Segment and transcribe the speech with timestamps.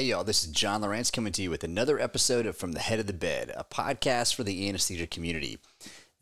[0.00, 2.80] Hey, y'all, this is John Lawrence coming to you with another episode of From the
[2.80, 5.58] Head of the Bed, a podcast for the anesthesia community.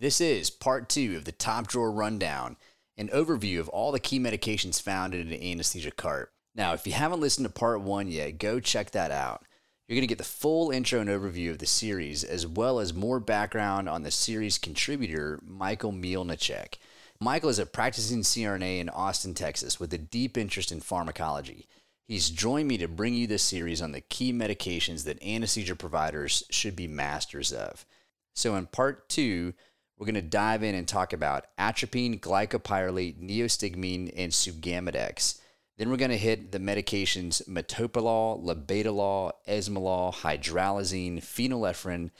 [0.00, 2.56] This is part two of the top drawer rundown,
[2.96, 6.32] an overview of all the key medications found in an anesthesia cart.
[6.56, 9.44] Now, if you haven't listened to part one yet, go check that out.
[9.86, 12.92] You're going to get the full intro and overview of the series, as well as
[12.92, 16.78] more background on the series contributor, Michael Mielnicek.
[17.20, 21.68] Michael is a practicing CRNA in Austin, Texas, with a deep interest in pharmacology.
[22.08, 26.42] He's joined me to bring you this series on the key medications that anesthesia providers
[26.48, 27.84] should be masters of.
[28.32, 29.52] So, in part two,
[29.98, 35.38] we're going to dive in and talk about atropine, glycopyrrolate, neostigmine, and sugammadex.
[35.76, 42.10] Then we're going to hit the medications metoprolol, labetalol, esmolol, hydralazine, phenylephrine,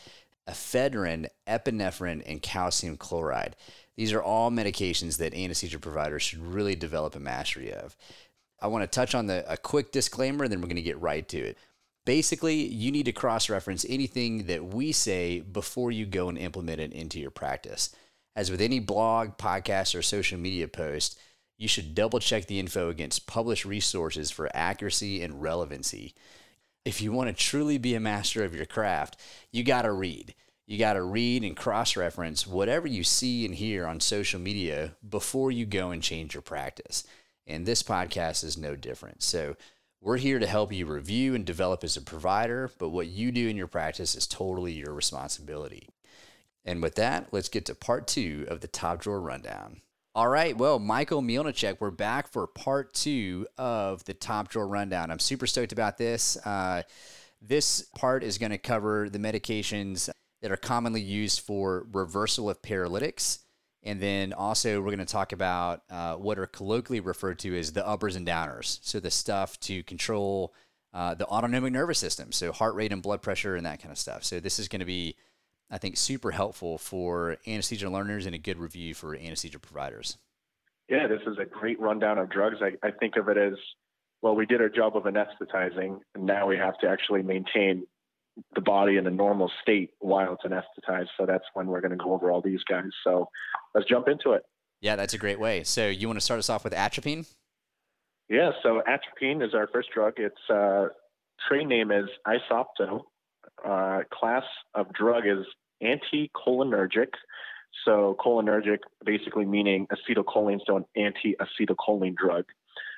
[0.47, 3.57] ephedrine, epinephrine, and calcium chloride.
[3.97, 7.97] These are all medications that anesthesia providers should really develop a mastery of.
[8.61, 11.01] I want to touch on the a quick disclaimer, and then we're going to get
[11.01, 11.59] right to it.
[12.05, 16.81] Basically, you need to cross reference anything that we say before you go and implement
[16.81, 17.95] it into your practice.
[18.35, 21.19] As with any blog, podcast, or social media post,
[21.59, 26.15] you should double check the info against published resources for accuracy and relevancy.
[26.85, 29.21] If you want to truly be a master of your craft,
[29.53, 30.35] you got to read.
[30.67, 34.95] You got to read and cross reference whatever you see and hear on social media
[35.07, 37.05] before you go and change your practice.
[37.49, 39.23] And this podcast is no different.
[39.25, 39.57] So,
[40.01, 43.49] we're here to help you review and develop as a provider, but what you do
[43.49, 45.89] in your practice is totally your responsibility.
[46.65, 49.81] And with that, let's get to part two of the top drawer rundown.
[50.15, 55.11] All right, well, Michael Mielnicek, we're back for part two of the top drawer rundown.
[55.11, 56.37] I'm super stoked about this.
[56.47, 56.83] Uh,
[57.41, 60.11] this part is going to cover the medications
[60.43, 63.41] that are commonly used for reversal of paralytics
[63.89, 67.73] and then also, we're going to talk about uh, what are colloquially referred to as
[67.73, 68.79] the uppers and downers.
[68.83, 70.53] So, the stuff to control
[70.93, 73.99] uh, the autonomic nervous system, so heart rate and blood pressure and that kind of
[73.99, 74.25] stuff.
[74.25, 75.17] So, this is going to be,
[75.71, 80.19] I think, super helpful for anesthesia learners and a good review for anesthesia providers.
[80.91, 82.59] Yeah, this is a great rundown of drugs.
[82.61, 83.55] I, I think of it as
[84.21, 87.87] well, we did our job of anesthetizing, and now we have to actually maintain
[88.55, 91.09] the body in a normal state while it's anesthetized.
[91.17, 92.91] So that's when we're going to go over all these guys.
[93.05, 93.29] So
[93.75, 94.43] let's jump into it.
[94.81, 95.65] Yeah, that's a great way.
[95.65, 97.27] So you want to start us off with atropine?
[98.29, 100.15] Yeah, so atropine is our first drug.
[100.19, 100.89] Its uh,
[101.49, 103.03] trade name is Isopto.
[103.65, 105.45] Uh, class of drug is
[105.83, 107.09] anticholinergic.
[107.85, 112.45] So cholinergic basically meaning acetylcholine, so an anti-acetylcholine drug.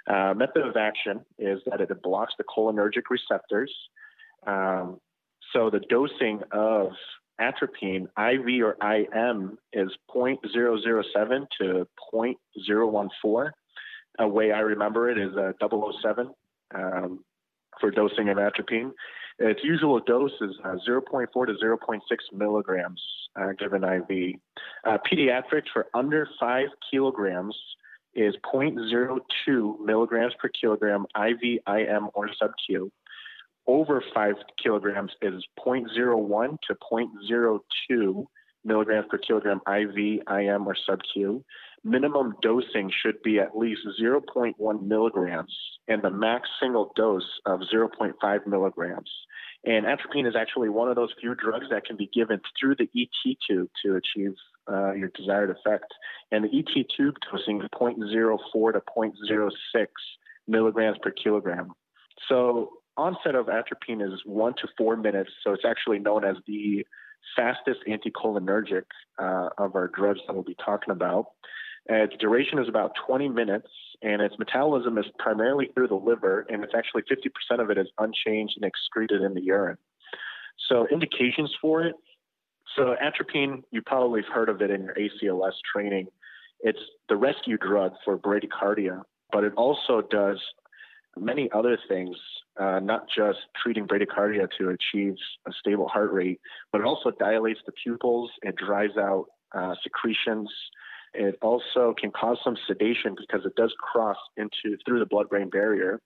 [0.08, 3.72] Uh, method of action is that it blocks the cholinergic receptors.
[4.46, 4.98] Um,
[5.52, 6.92] so the dosing of
[7.40, 13.50] atropine, IV or IM, is 0.007 to 0.014.
[14.18, 16.30] A way I remember it is a 007
[16.74, 17.24] um,
[17.80, 18.92] for dosing of atropine.
[19.38, 21.98] Its usual dose is uh, 0.4 to 0.6
[22.32, 23.02] milligrams
[23.40, 24.34] uh, given IV.
[24.86, 27.56] Uh, pediatrics for under 5 kilograms
[28.14, 32.92] is 0.02 milligrams per kilogram IV, IM, or sub-Q
[33.66, 38.26] over five kilograms is 0.01 to 0.02
[38.64, 41.44] milligrams per kilogram IV, IM, or sub-Q.
[41.82, 45.56] Minimum dosing should be at least 0.1 milligrams
[45.88, 49.10] and the max single dose of 0.5 milligrams.
[49.64, 52.88] And atropine is actually one of those few drugs that can be given through the
[52.96, 54.34] ET tube to achieve
[54.70, 55.92] uh, your desired effect.
[56.32, 59.86] And the ET tube dosing is 0.04 to 0.06
[60.48, 61.72] milligrams per kilogram.
[62.28, 66.84] So onset of atropine is one to four minutes, so it's actually known as the
[67.36, 68.84] fastest anticholinergic
[69.18, 71.26] uh, of our drugs that we'll be talking about.
[71.86, 73.68] its duration is about 20 minutes,
[74.02, 77.88] and its metabolism is primarily through the liver, and it's actually 50% of it is
[77.98, 79.78] unchanged and excreted in the urine.
[80.68, 81.94] So, indications for it.
[82.76, 86.08] So, atropine, you probably have heard of it in your ACLS training.
[86.60, 89.02] It's the rescue drug for bradycardia,
[89.32, 90.38] but it also does
[91.16, 92.16] many other things,
[92.60, 95.14] uh, not just treating bradycardia to achieve
[95.48, 96.40] a stable heart rate,
[96.70, 100.48] but it also dilates the pupils, it dries out uh, secretions.
[101.12, 106.00] It also can cause some sedation because it does cross into through the blood-brain barrier.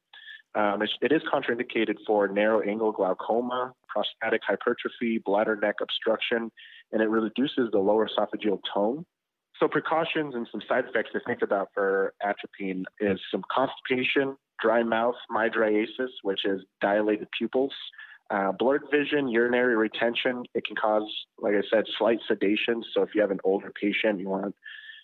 [0.54, 6.50] Um, it is contraindicated for narrow angle glaucoma, prostatic hypertrophy, bladder neck obstruction,
[6.92, 9.04] and it reduces the lower esophageal tone.
[9.60, 14.82] So precautions and some side effects to think about for atropine is some constipation, dry
[14.82, 17.72] mouth, mydriasis, which is dilated pupils,
[18.30, 20.44] uh, blurred vision, urinary retention.
[20.54, 21.08] It can cause,
[21.38, 22.82] like I said, slight sedation.
[22.94, 24.54] So if you have an older patient, you want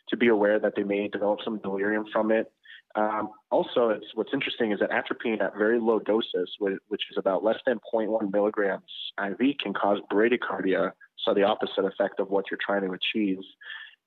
[0.08, 2.52] to be aware that they may develop some delirium from it.
[2.96, 7.58] Um, also, what's interesting is that atropine at very low doses, which is about less
[7.64, 8.82] than 0.1 milligrams
[9.22, 10.92] IV, can cause bradycardia,
[11.24, 13.38] so the opposite effect of what you're trying to achieve.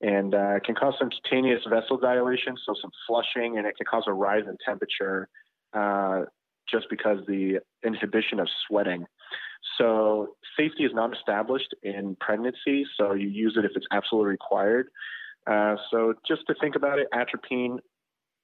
[0.04, 3.86] And uh, it can cause some cutaneous vessel dilation, so some flushing, and it can
[3.86, 5.28] cause a rise in temperature
[5.72, 6.24] uh,
[6.70, 9.06] just because the inhibition of sweating.
[9.78, 14.88] So safety is not established in pregnancy, so you use it if it's absolutely required.
[15.50, 17.78] Uh, so just to think about it, atropine,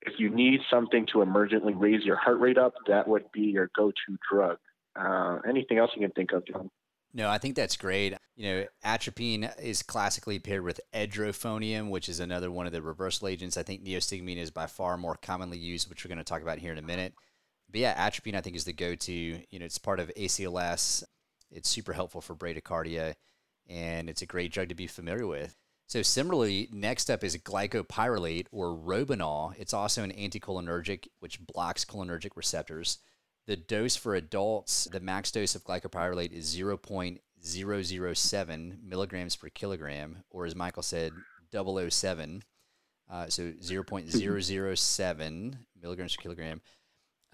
[0.01, 3.71] if you need something to emergently raise your heart rate up, that would be your
[3.77, 4.57] go-to drug.
[4.99, 6.71] Uh, anything else you can think of, John?
[7.13, 8.15] No, I think that's great.
[8.37, 13.27] You know, atropine is classically paired with edrophonium, which is another one of the reversal
[13.27, 13.57] agents.
[13.57, 16.59] I think neostigmine is by far more commonly used, which we're going to talk about
[16.59, 17.15] here in a minute.
[17.69, 19.13] But yeah, atropine I think is the go-to.
[19.13, 21.03] You know, it's part of ACLS.
[21.51, 23.15] It's super helpful for bradycardia,
[23.69, 25.57] and it's a great drug to be familiar with.
[25.89, 29.55] So similarly, next up is glycopyrrolate or Robinul.
[29.59, 32.99] It's also an anticholinergic, which blocks cholinergic receptors.
[33.51, 40.47] The dose for adults, the max dose of glycopyrrolate is 0.007 milligrams per kilogram, or
[40.47, 41.11] as Michael said,
[41.53, 42.45] 007.
[43.11, 46.61] Uh, so 0.007 milligrams per kilogram.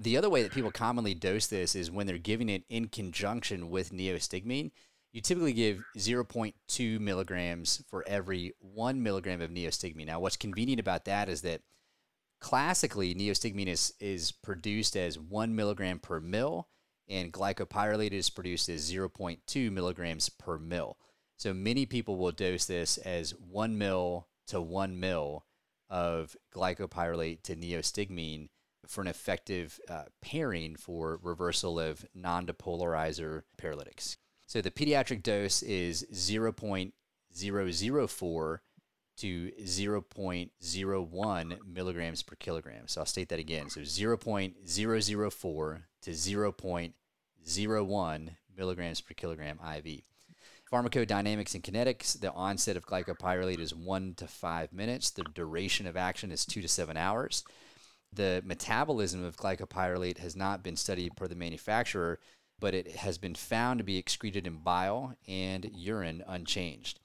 [0.00, 3.68] The other way that people commonly dose this is when they're giving it in conjunction
[3.68, 4.70] with neostigmine.
[5.12, 10.06] You typically give 0.2 milligrams for every one milligram of neostigmine.
[10.06, 11.60] Now, what's convenient about that is that
[12.40, 16.68] classically neostigmine is, is produced as one milligram per mil,
[17.08, 20.96] and glycopyrrolate is produced as 0.2 milligrams per mil.
[21.36, 25.44] So many people will dose this as one mil to one mil
[25.88, 28.48] of glycopyrrolate to neostigmine
[28.86, 34.16] for an effective uh, pairing for reversal of non-depolarizer paralytics.
[34.46, 38.58] So the pediatric dose is 0.004
[39.16, 42.86] to 0.01 milligrams per kilogram.
[42.86, 43.70] So I'll state that again.
[43.70, 50.02] So 0.004 to 0.01 milligrams per kilogram IV.
[50.72, 55.10] Pharmacodynamics and kinetics, the onset of glycopyrrolate is one to five minutes.
[55.10, 57.44] The duration of action is two to seven hours
[58.16, 62.18] the metabolism of glycopyrrolate has not been studied per the manufacturer,
[62.58, 66.98] but it has been found to be excreted in bile and urine unchanged.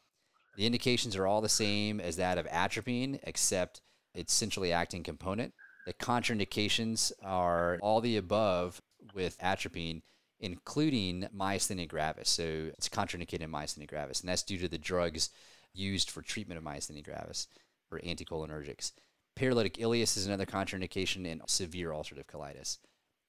[0.58, 3.82] The indications are all the same as that of atropine, except
[4.14, 5.54] its centrally acting component.
[5.86, 8.82] The contraindications are all the above
[9.14, 10.02] with atropine,
[10.40, 12.30] including myasthenia gravis.
[12.30, 15.30] So it's contraindicated in myasthenia gravis, and that's due to the drugs
[15.74, 17.48] used for treatment of myasthenia gravis
[17.92, 18.92] or anticholinergics.
[19.36, 22.78] Paralytic ileus is another contraindication in severe ulcerative colitis.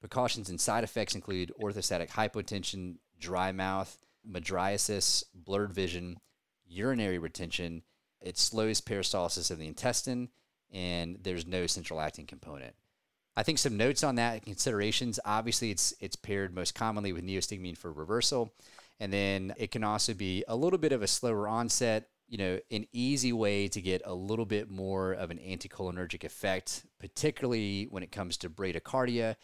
[0.01, 3.99] Precautions and side effects include orthostatic hypotension, dry mouth,
[4.29, 6.19] mydriasis, blurred vision,
[6.73, 7.83] urinary retention.
[8.21, 10.29] It slows peristalsis of the intestine,
[10.73, 12.75] and there's no central acting component.
[13.37, 15.19] I think some notes on that considerations.
[15.25, 18.53] Obviously, it's it's paired most commonly with neostigmine for reversal,
[19.01, 22.59] and then it can also be a little bit of a slower onset, you know,
[22.71, 28.03] an easy way to get a little bit more of an anticholinergic effect, particularly when
[28.03, 29.37] it comes to bradycardia.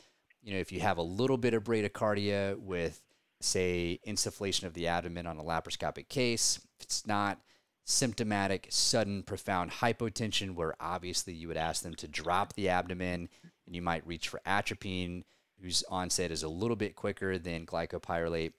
[0.42, 3.02] You know, if you have a little bit of bradycardia with,
[3.40, 7.40] say, insufflation of the abdomen on a laparoscopic case, if it's not
[7.84, 13.28] symptomatic, sudden, profound hypotension, where obviously you would ask them to drop the abdomen
[13.66, 15.24] and you might reach for atropine,
[15.60, 18.52] whose onset is a little bit quicker than glycopyrrolate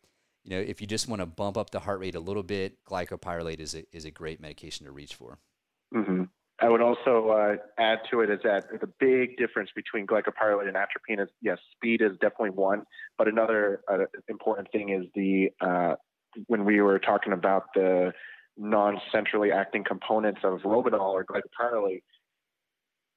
[0.44, 2.84] you know, if you just want to bump up the heart rate a little bit,
[2.86, 5.38] glycopyrrolate is a, is a great medication to reach for.
[5.94, 6.24] Mm-hmm.
[6.62, 10.76] I would also uh, add to it is that the big difference between glycopyrrolate and
[10.76, 12.84] atropine is yes, speed is definitely one,
[13.18, 15.96] but another uh, important thing is the uh,
[16.48, 18.12] when we were talking about the
[18.58, 22.04] non-centrally acting components of Robinul or glycopyrrolate,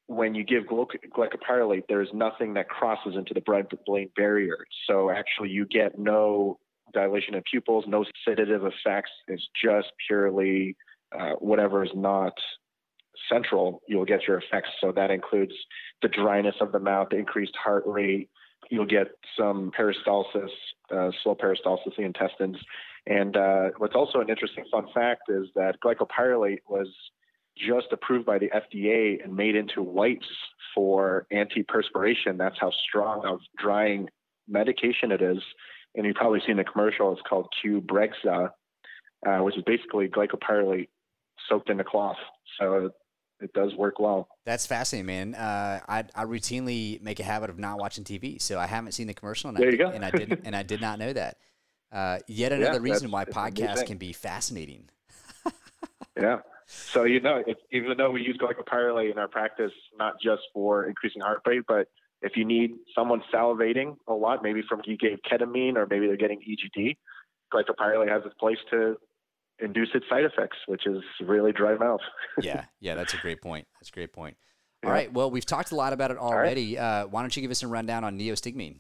[0.06, 4.58] when you give glycopyrrolate, there's nothing that crosses into the blood-brain barrier.
[4.86, 6.58] So actually, you get no
[6.92, 9.10] dilation of pupils, no sedative effects.
[9.26, 10.76] It's just purely
[11.18, 12.34] uh, whatever is not
[13.30, 14.70] central, you'll get your effects.
[14.80, 15.52] So that includes
[16.00, 18.28] the dryness of the mouth, the increased heart rate.
[18.70, 20.50] You'll get some peristalsis,
[20.94, 22.56] uh, slow peristalsis in the intestines.
[23.06, 26.88] And uh, what's also an interesting fun fact is that glycopyrrolate was
[27.56, 30.26] just approved by the FDA and made into wipes
[30.74, 32.38] for antiperspiration.
[32.38, 34.08] That's how strong of drying
[34.48, 35.42] medication it is
[35.94, 37.12] and you've probably seen the commercial.
[37.12, 38.50] It's called Qbrexza,
[39.26, 40.88] uh, which is basically glycopyrrolate
[41.48, 42.16] soaked in a cloth.
[42.58, 42.90] So
[43.42, 44.28] it does work well.
[44.44, 45.34] That's fascinating, man.
[45.34, 49.06] Uh, I, I routinely make a habit of not watching TV, so I haven't seen
[49.06, 49.88] the commercial, and there I, you go.
[49.88, 51.38] and I didn't, and I did not know that.
[51.90, 54.88] Uh, yet another yeah, reason why podcasts can be fascinating.
[56.20, 56.38] yeah.
[56.66, 60.86] So you know, if, even though we use glycopyrrolate in our practice, not just for
[60.86, 61.88] increasing heart rate, but
[62.22, 66.16] if you need someone salivating a lot, maybe from you gave ketamine or maybe they're
[66.16, 66.96] getting EGD,
[67.52, 68.96] glycopyrrolate has its place to
[69.62, 72.00] induce its side effects, which is really dry mouth.
[72.42, 73.66] yeah, yeah, that's a great point.
[73.80, 74.36] That's a great point.
[74.84, 74.94] All yeah.
[74.94, 76.76] right, well, we've talked a lot about it already.
[76.76, 76.82] Right.
[76.82, 78.78] Uh, why don't you give us a rundown on neostigmine?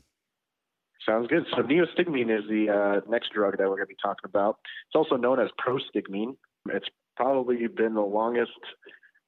[1.08, 1.44] Sounds good.
[1.50, 4.58] So neostigmine is the uh, next drug that we're going to be talking about.
[4.88, 6.36] It's also known as prostigmine.
[6.68, 6.86] It's
[7.16, 8.50] probably been the longest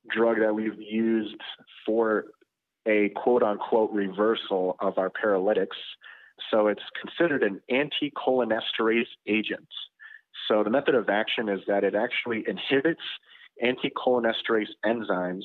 [0.08, 1.40] drug that we've used
[1.84, 2.26] for
[2.86, 5.76] a quote unquote reversal of our paralytics.
[6.50, 9.68] So it's considered an anticholinesterase agent.
[10.48, 13.02] So the method of action is that it actually inhibits
[13.62, 15.44] anticholinesterase enzymes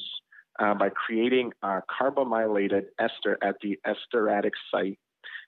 [0.59, 4.99] uh, by creating a carbamylated ester at the esteratic site.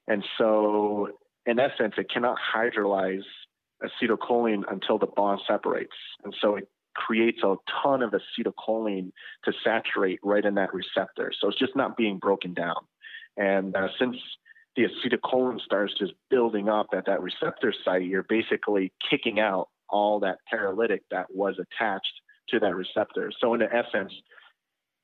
[0.07, 1.09] And so,
[1.45, 3.23] in essence, it cannot hydrolyze
[3.83, 5.95] acetylcholine until the bond separates.
[6.23, 9.11] And so it creates a ton of acetylcholine
[9.45, 11.31] to saturate right in that receptor.
[11.39, 12.75] So it's just not being broken down.
[13.37, 14.17] And uh, since
[14.75, 20.19] the acetylcholine starts just building up at that receptor site, you're basically kicking out all
[20.21, 22.13] that paralytic that was attached
[22.49, 23.31] to that receptor.
[23.39, 24.13] So, in essence,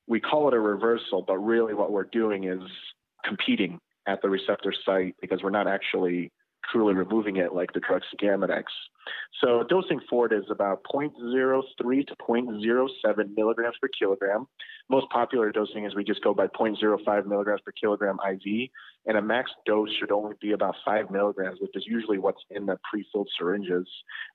[0.06, 2.62] we call it a reversal, but really what we're doing is
[3.24, 6.32] competing at the receptor site because we're not actually
[6.72, 8.64] truly removing it like the drug Sugammadex.
[9.42, 14.46] So dosing for it is about 0.03 to 0.07 milligrams per kilogram.
[14.90, 18.68] Most popular dosing is we just go by 0.05 milligrams per kilogram IV,
[19.06, 22.66] and a max dose should only be about 5 milligrams, which is usually what's in
[22.66, 23.88] the pre-filled syringes.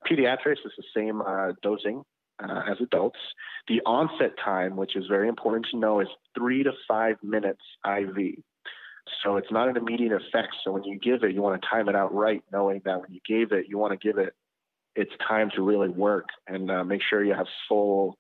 [0.10, 2.04] Pediatrics is the same uh, dosing.
[2.44, 3.20] Uh, as adults,
[3.68, 8.44] the onset time, which is very important to know, is three to five minutes IV.
[9.24, 10.56] So it's not an immediate effect.
[10.64, 13.12] So when you give it, you want to time it out right, knowing that when
[13.12, 14.36] you gave it, you want to give it
[14.96, 18.18] its time to really work and uh, make sure you have full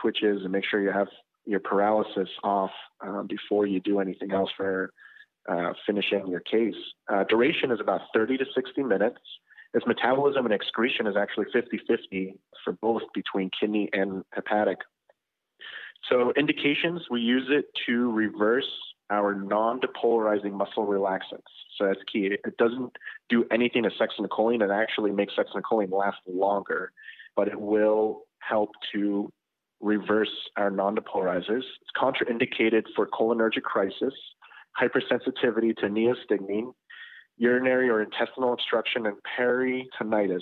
[0.00, 1.08] twitches and make sure you have
[1.44, 2.70] your paralysis off
[3.00, 4.92] um, before you do anything else for
[5.48, 6.74] uh, finishing your case.
[7.08, 9.18] Uh, duration is about 30 to 60 minutes.
[9.74, 14.78] Its metabolism and excretion is actually 50 50 for both between kidney and hepatic.
[16.10, 18.68] So, indications we use it to reverse
[19.10, 21.50] our non-depolarizing muscle relaxants.
[21.76, 22.30] So that's key.
[22.44, 22.92] It doesn't
[23.28, 23.90] do anything to
[24.28, 24.62] choline.
[24.62, 26.92] It actually makes choline last longer,
[27.36, 29.30] but it will help to
[29.80, 31.62] reverse our non-depolarizers.
[31.80, 34.14] It's contraindicated for cholinergic crisis,
[34.80, 36.72] hypersensitivity to neostigmine,
[37.36, 40.40] urinary or intestinal obstruction, and peritonitis.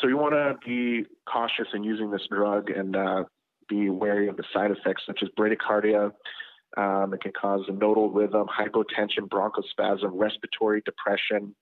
[0.00, 3.24] So you want to be cautious in using this drug and uh,
[3.68, 6.12] be wary of the side effects such as bradycardia,
[6.76, 11.54] um, it can cause nodal rhythm, hypotension, bronchospasm, respiratory depression,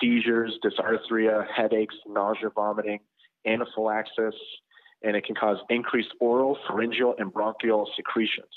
[0.00, 3.00] seizures, dysarthria, headaches, nausea, vomiting,
[3.46, 4.34] anaphylaxis,
[5.02, 8.48] and it can cause increased oral, pharyngeal, and bronchial secretions.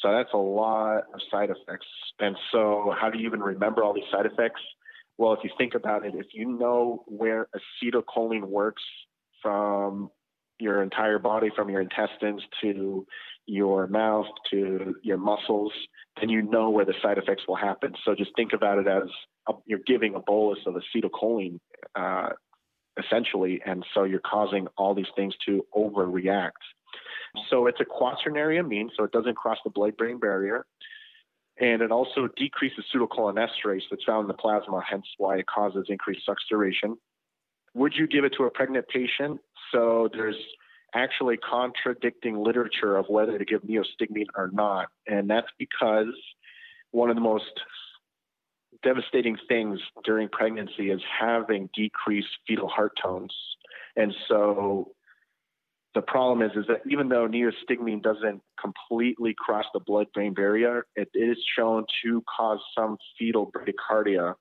[0.00, 1.86] So that's a lot of side effects.
[2.18, 4.60] And so, how do you even remember all these side effects?
[5.16, 7.48] Well, if you think about it, if you know where
[7.82, 8.82] acetylcholine works
[9.40, 10.10] from
[10.58, 13.06] your entire body, from your intestines to
[13.46, 15.72] your mouth to your muscles,
[16.20, 17.94] then you know where the side effects will happen.
[18.04, 19.08] So just think about it as
[19.48, 21.58] a, you're giving a bolus of acetylcholine,
[21.94, 22.30] uh,
[23.02, 26.52] essentially, and so you're causing all these things to overreact.
[27.50, 30.64] So it's a quaternary amine, so it doesn't cross the blood-brain barrier.
[31.60, 36.22] And it also decreases pseudocholinesterase that's found in the plasma, hence why it causes increased
[36.28, 36.96] succination.
[37.74, 39.40] Would you give it to a pregnant patient?
[39.72, 40.36] So there's
[40.94, 44.88] actually contradicting literature of whether to give neostigmine or not.
[45.06, 46.14] And that's because
[46.90, 47.44] one of the most
[48.82, 53.32] devastating things during pregnancy is having decreased fetal heart tones.
[53.96, 54.92] And so
[55.94, 61.08] the problem is, is that even though neostigmine doesn't completely cross the blood-brain barrier, it
[61.14, 64.34] is shown to cause some fetal bradycardia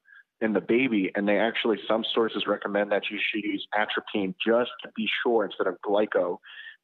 [0.43, 1.11] in the baby.
[1.15, 5.45] And they actually, some sources recommend that you should use atropine just to be sure
[5.45, 6.37] instead of glyco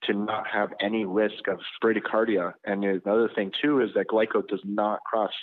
[0.03, 2.53] to not have any risk of bradycardia.
[2.63, 5.33] And another thing too is that glyco does not cross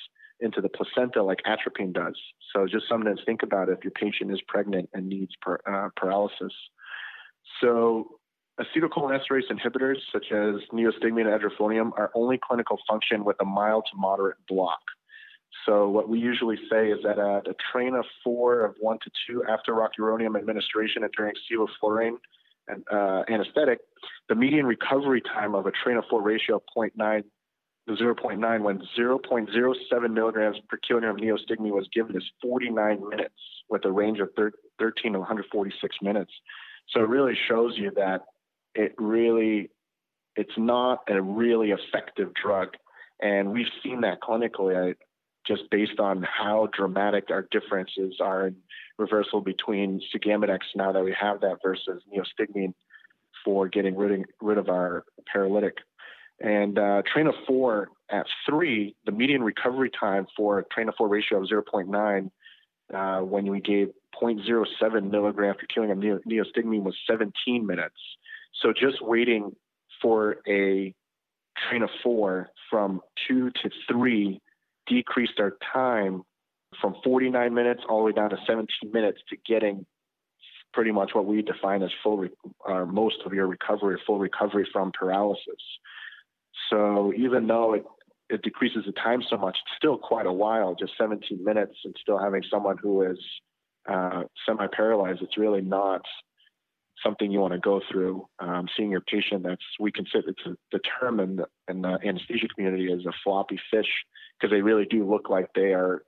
[0.41, 2.19] into the placenta like atropine does.
[2.55, 5.91] So just something to think about if your patient is pregnant and needs per, uh,
[5.95, 6.53] paralysis.
[7.61, 8.19] So
[8.59, 13.99] acetylcholinesterase inhibitors such as neostigmine and edrophonium are only clinical function with a mild to
[13.99, 14.81] moderate block.
[15.65, 19.11] So what we usually say is that at a train of four of one to
[19.27, 22.17] two after rocuronium administration and during sevoflurane
[22.69, 23.81] and uh, anesthetic,
[24.29, 27.23] the median recovery time of a train of four ratio of 0.9
[27.89, 33.35] to 0.9 when 0.07 milligrams per kilogram of neostigmine was given is 49 minutes
[33.69, 36.33] with a range of 13 to 146 minutes.
[36.91, 38.23] So it really shows you that
[38.75, 39.71] it really
[40.37, 42.69] it's not a really effective drug,
[43.21, 44.95] and we've seen that clinically.
[45.47, 48.57] Just based on how dramatic our differences are in
[48.99, 52.75] reversal between Sugammadex now that we have that versus neostigmine
[53.45, 55.79] for getting rid of, rid of our paralytic.
[56.41, 61.09] And uh, train of four at three, the median recovery time for train of four
[61.09, 62.31] ratio of 0.9
[62.95, 63.89] uh, when we gave
[64.21, 67.97] 0.07 milligram per kilogram neo- neostigmine was 17 minutes.
[68.63, 69.55] So just waiting
[70.03, 70.95] for a
[71.69, 74.41] train of four from two to three
[74.87, 76.23] decreased our time
[76.81, 79.87] from 49 minutes all the way down to 17 minutes to getting
[80.73, 82.31] pretty much what we define as full, re-
[82.69, 85.63] uh, most of your recovery, full recovery from paralysis.
[86.71, 87.85] So even though it,
[88.29, 91.95] it decreases the time so much, it's still quite a while, just 17 minutes, and
[92.01, 93.19] still having someone who is
[93.89, 95.23] uh, semi-paralyzed.
[95.23, 96.03] It's really not
[97.03, 98.27] something you want to go through.
[98.39, 103.13] Um, seeing your patient, that's we consider it's term in the, anesthesia community is a
[103.23, 103.89] floppy fish
[104.39, 106.03] because they really do look like they are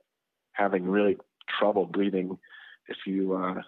[0.53, 1.17] having really
[1.59, 2.37] trouble breathing.
[2.87, 3.61] If you uh,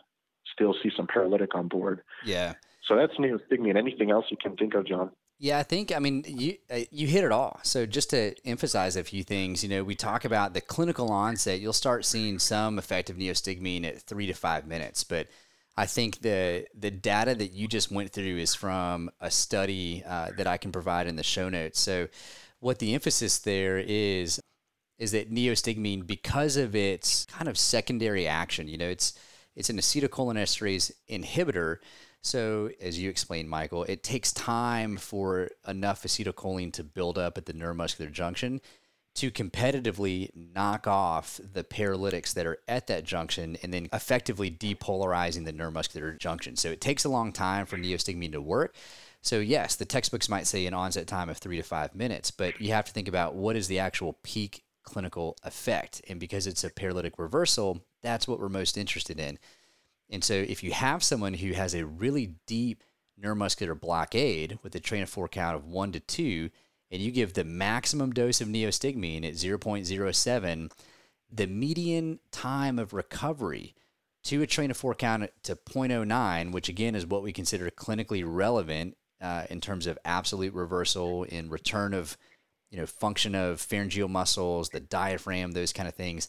[0.54, 2.54] still see some paralytic on board, yeah.
[2.88, 3.78] So that's neostigmine.
[3.78, 5.12] Anything else you can think of, John?
[5.38, 7.60] Yeah, I think I mean you uh, you hit it all.
[7.64, 11.60] So just to emphasize a few things, you know, we talk about the clinical onset.
[11.60, 15.28] You'll start seeing some effective neostigmine at three to five minutes, but
[15.76, 20.30] I think the the data that you just went through is from a study uh,
[20.38, 21.80] that I can provide in the show notes.
[21.80, 22.08] So
[22.60, 24.40] what the emphasis there is
[25.02, 29.14] is that neostigmine, because of its kind of secondary action, you know, it's
[29.56, 31.80] it's an acetylcholinesterase inhibitor
[32.24, 37.48] so, as you explained, Michael, it takes time for enough acetylcholine to build up at
[37.48, 38.62] the neuromuscular junction
[39.16, 45.46] to competitively knock off the paralytics that are at that junction and then effectively depolarizing
[45.46, 46.56] the neuromuscular junction.
[46.56, 48.76] So, it takes a long time for neostigmine to work.
[49.24, 52.62] So, yes, the textbooks might say an onset time of three to five minutes, but
[52.62, 56.02] you have to think about what is the actual peak clinical effect.
[56.10, 59.40] And because it's a paralytic reversal, that's what we're most interested in.
[60.10, 62.84] And so if you have someone who has a really deep
[63.22, 66.50] neuromuscular blockade with a train of four count of one to two,
[66.92, 70.72] and you give the maximum dose of neostigmine at 0.07,
[71.32, 73.74] the median time of recovery
[74.24, 78.24] to a train of four count to 0.09, which again is what we consider clinically
[78.26, 82.18] relevant uh, in terms of absolute reversal in return of
[82.72, 86.28] you know function of pharyngeal muscles, the diaphragm, those kind of things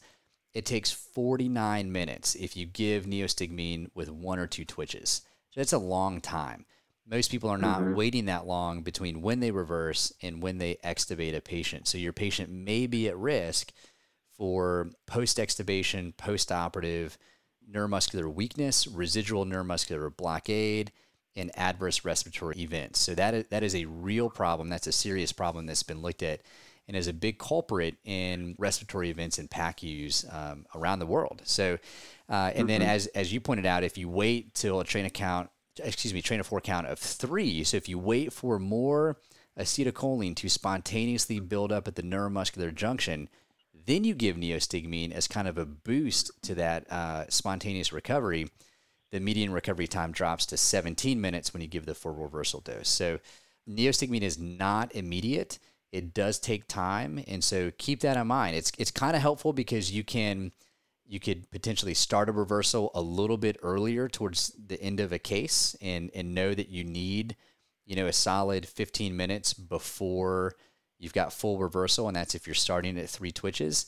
[0.54, 5.22] it takes 49 minutes if you give neostigmine with one or two twitches.
[5.50, 6.66] So that's a long time.
[7.06, 7.94] Most people are not mm-hmm.
[7.94, 11.88] waiting that long between when they reverse and when they extubate a patient.
[11.88, 13.72] So your patient may be at risk
[14.36, 17.18] for post extubation, post operative
[17.70, 20.92] neuromuscular weakness, residual neuromuscular blockade,
[21.36, 23.00] and adverse respiratory events.
[23.00, 24.68] So that is, that is a real problem.
[24.68, 26.40] That's a serious problem that's been looked at
[26.88, 31.42] and is a big culprit in respiratory events and PACUs um, around the world.
[31.44, 31.78] So,
[32.28, 32.66] uh, and mm-hmm.
[32.66, 35.50] then as as you pointed out, if you wait till a train account,
[35.82, 39.16] excuse me, train of four count of three, so if you wait for more
[39.58, 43.28] acetylcholine to spontaneously build up at the neuromuscular junction,
[43.86, 48.48] then you give neostigmine as kind of a boost to that uh, spontaneous recovery.
[49.12, 52.88] The median recovery time drops to 17 minutes when you give the full reversal dose.
[52.88, 53.20] So,
[53.68, 55.58] neostigmine is not immediate
[55.92, 58.56] it does take time, and so keep that in mind.
[58.56, 60.52] It's it's kind of helpful because you can
[61.06, 65.18] you could potentially start a reversal a little bit earlier towards the end of a
[65.18, 67.36] case and and know that you need
[67.84, 70.54] you know a solid 15 minutes before
[70.98, 73.86] you've got full reversal and that's if you're starting at three twitches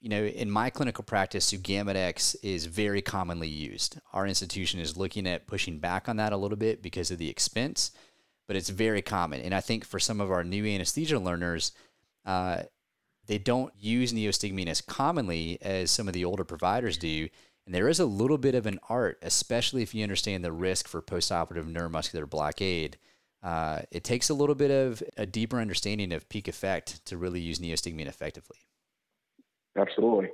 [0.00, 5.26] you know in my clinical practice Sugammadex is very commonly used our institution is looking
[5.26, 7.92] at pushing back on that a little bit because of the expense
[8.46, 9.40] but it's very common.
[9.40, 11.72] And I think for some of our new anesthesia learners,
[12.24, 12.62] uh,
[13.26, 17.28] they don't use neostigmine as commonly as some of the older providers do.
[17.66, 20.86] And there is a little bit of an art, especially if you understand the risk
[20.86, 22.98] for postoperative neuromuscular blockade.
[23.42, 27.40] Uh, it takes a little bit of a deeper understanding of peak effect to really
[27.40, 28.58] use neostigmine effectively.
[29.76, 30.30] Absolutely.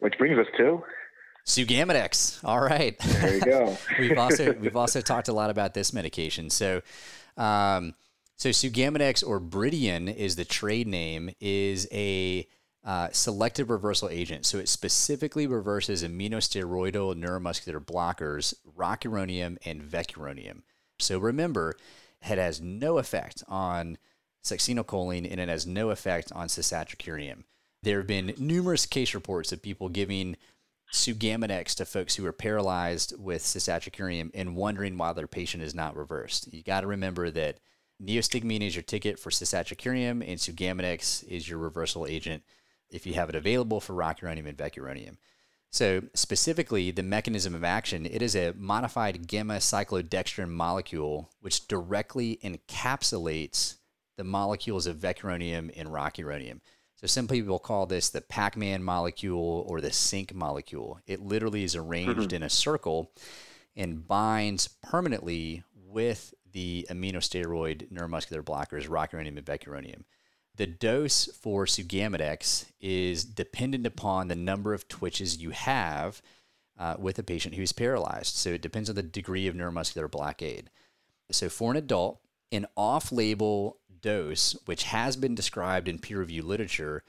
[0.00, 0.82] Which brings us to
[1.46, 2.44] Sugammadex.
[2.44, 2.98] All right.
[2.98, 3.78] There you go.
[3.98, 6.50] we've also we've also talked a lot about this medication.
[6.50, 6.82] So,
[7.36, 7.94] um,
[8.36, 12.46] so Sugammadex or Bridion is the trade name is a
[12.84, 14.44] uh, selective reversal agent.
[14.44, 20.62] So it specifically reverses aminosteroidal neuromuscular blockers, rocuronium and vecuronium.
[20.98, 21.74] So remember,
[22.22, 23.98] it has no effect on
[24.44, 27.44] succinylcholine and it has no effect on cisatracurium.
[27.86, 30.36] There have been numerous case reports of people giving
[30.92, 35.94] Sugammadex to folks who are paralyzed with cisatracurium and wondering why their patient is not
[35.94, 36.52] reversed.
[36.52, 37.60] You got to remember that
[38.02, 42.42] neostigmine is your ticket for cisatracurium and Sugammadex is your reversal agent
[42.90, 45.18] if you have it available for rocuronium and vecuronium.
[45.70, 52.40] So specifically, the mechanism of action, it is a modified gamma cyclodextrin molecule which directly
[52.42, 53.76] encapsulates
[54.16, 56.58] the molecules of vecuronium and rocuronium.
[57.06, 60.98] So some people call this the Pac-Man molecule or the sync molecule.
[61.06, 62.34] It literally is arranged mm-hmm.
[62.34, 63.12] in a circle
[63.76, 70.02] and binds permanently with the aminosteroid neuromuscular blockers rocuronium and vecuronium.
[70.56, 76.20] The dose for Sugammadex is dependent upon the number of twitches you have
[76.76, 78.34] uh, with a patient who's paralyzed.
[78.34, 80.70] So it depends on the degree of neuromuscular blockade.
[81.30, 82.18] So for an adult,
[82.52, 87.02] an off-label dose, which has been described in peer reviewed literature,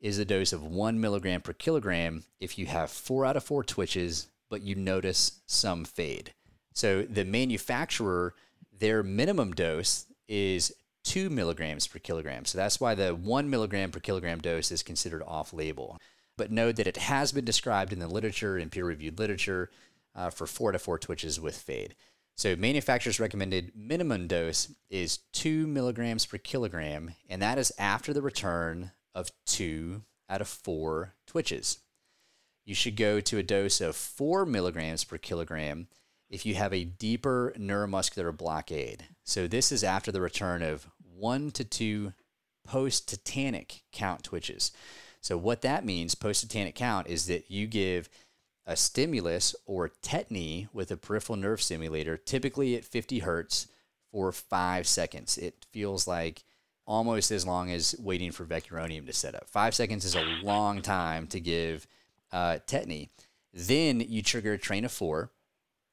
[0.00, 3.64] is a dose of one milligram per kilogram if you have four out of four
[3.64, 6.34] twitches, but you notice some fade.
[6.74, 8.34] So the manufacturer,
[8.72, 10.72] their minimum dose is
[11.04, 12.44] two milligrams per kilogram.
[12.44, 15.98] So that's why the one milligram per kilogram dose is considered off label.
[16.36, 19.70] But note that it has been described in the literature, in peer reviewed literature,
[20.14, 21.94] uh, for four to four twitches with fade.
[22.36, 28.22] So manufacturer's recommended minimum dose is two milligrams per kilogram, and that is after the
[28.22, 31.78] return of two out of four twitches.
[32.64, 35.86] You should go to a dose of four milligrams per kilogram
[36.28, 39.04] if you have a deeper neuromuscular blockade.
[39.22, 42.14] So this is after the return of one to two
[42.66, 44.72] post-tetanic count twitches.
[45.20, 48.08] So what that means, post-tetanic count, is that you give
[48.66, 53.68] a stimulus or tetany with a peripheral nerve stimulator, typically at 50 hertz
[54.10, 55.36] for five seconds.
[55.36, 56.44] It feels like
[56.86, 59.48] almost as long as waiting for vecuronium to set up.
[59.48, 61.86] Five seconds is a long time to give
[62.32, 63.08] uh, tetany.
[63.52, 65.30] Then you trigger a train of four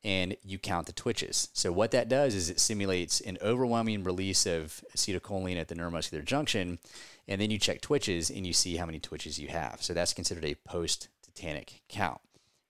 [0.04, 1.50] and you count the twitches.
[1.54, 6.26] So what that does is it simulates an overwhelming release of acetylcholine at the neuromuscular
[6.26, 6.80] junction,
[7.28, 9.78] and then you check twitches and you see how many twitches you have.
[9.82, 12.22] So that's considered a post-tetanic count.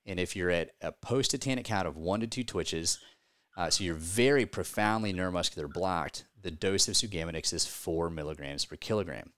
[0.06, 3.00] And if you're at a post tetanic count of one to two twitches,
[3.58, 8.76] uh, so you're very profoundly neuromuscular blocked, the dose of Sugammadex is four milligrams per
[8.76, 9.32] kilogram.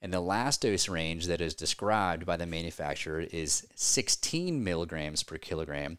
[0.00, 5.38] And the last dose range that is described by the manufacturer is 16 milligrams per
[5.38, 5.98] kilogram.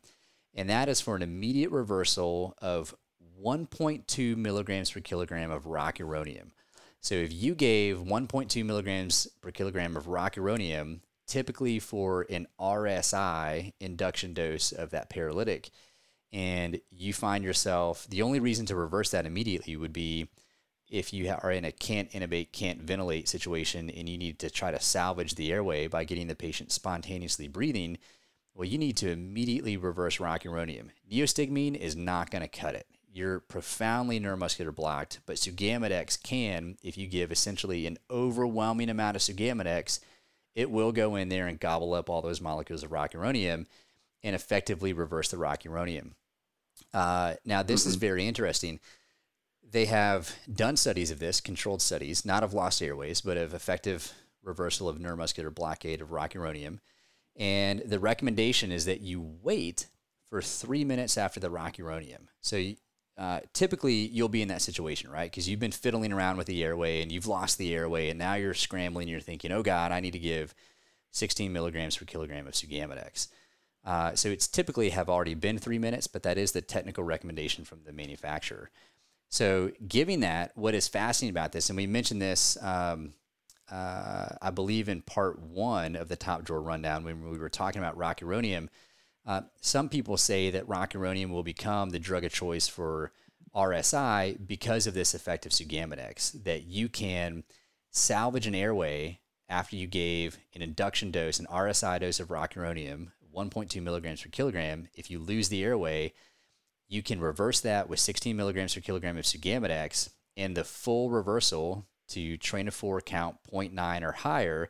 [0.53, 2.93] And that is for an immediate reversal of
[3.41, 6.51] 1.2 milligrams per kilogram of rocuronium.
[6.99, 14.33] So if you gave 1.2 milligrams per kilogram of rocuronium typically for an RSI induction
[14.33, 15.69] dose of that paralytic.
[16.31, 20.29] And you find yourself, the only reason to reverse that immediately would be
[20.89, 24.71] if you are in a can't intubate, can't ventilate situation and you need to try
[24.71, 27.97] to salvage the airway by getting the patient spontaneously breathing.
[28.53, 30.89] Well, you need to immediately reverse rocuronium.
[31.11, 32.85] Neostigmine is not going to cut it.
[33.11, 39.21] You're profoundly neuromuscular blocked, but Sugammadex can, if you give essentially an overwhelming amount of
[39.21, 39.99] Sugammadex,
[40.55, 43.65] it will go in there and gobble up all those molecules of rocuronium
[44.23, 46.11] and effectively reverse the rocuronium.
[46.93, 48.79] Uh, now, this is very interesting.
[49.69, 54.13] They have done studies of this, controlled studies, not of lost airways, but of effective
[54.43, 56.79] reversal of neuromuscular blockade of rocuronium.
[57.35, 59.87] And the recommendation is that you wait
[60.29, 62.27] for three minutes after the rocuronium.
[62.41, 62.73] So
[63.17, 65.29] uh, typically you'll be in that situation, right?
[65.29, 68.33] Because you've been fiddling around with the airway and you've lost the airway, and now
[68.33, 69.07] you're scrambling.
[69.07, 70.55] You're thinking, "Oh God, I need to give
[71.11, 73.27] 16 milligrams per kilogram of Sugammadex."
[73.85, 77.65] Uh, so it's typically have already been three minutes, but that is the technical recommendation
[77.65, 78.71] from the manufacturer.
[79.29, 83.13] So, giving that, what is fascinating about this, and we mentioned this, um,
[83.71, 87.81] uh, I believe, in part one of the top drawer rundown when we were talking
[87.81, 88.69] about rocuronium
[89.25, 93.11] uh, some people say that rocuronium will become the drug of choice for
[93.55, 97.43] RSI because of this effect of Sugammadex, that you can
[97.91, 103.81] salvage an airway after you gave an induction dose, an RSI dose of rocuronium, 1.2
[103.81, 104.87] milligrams per kilogram.
[104.95, 106.13] If you lose the airway,
[106.87, 111.85] you can reverse that with 16 milligrams per kilogram of Sugammadex, and the full reversal
[112.09, 114.69] to train of four count 0.9 or higher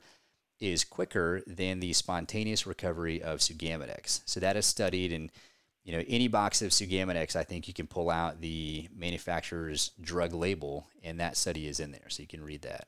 [0.63, 4.21] is quicker than the spontaneous recovery of Sugammadex.
[4.25, 5.29] So that is studied in
[5.83, 10.33] you know any box of Sugammadex, I think you can pull out the manufacturer's drug
[10.33, 12.87] label, and that study is in there, so you can read that.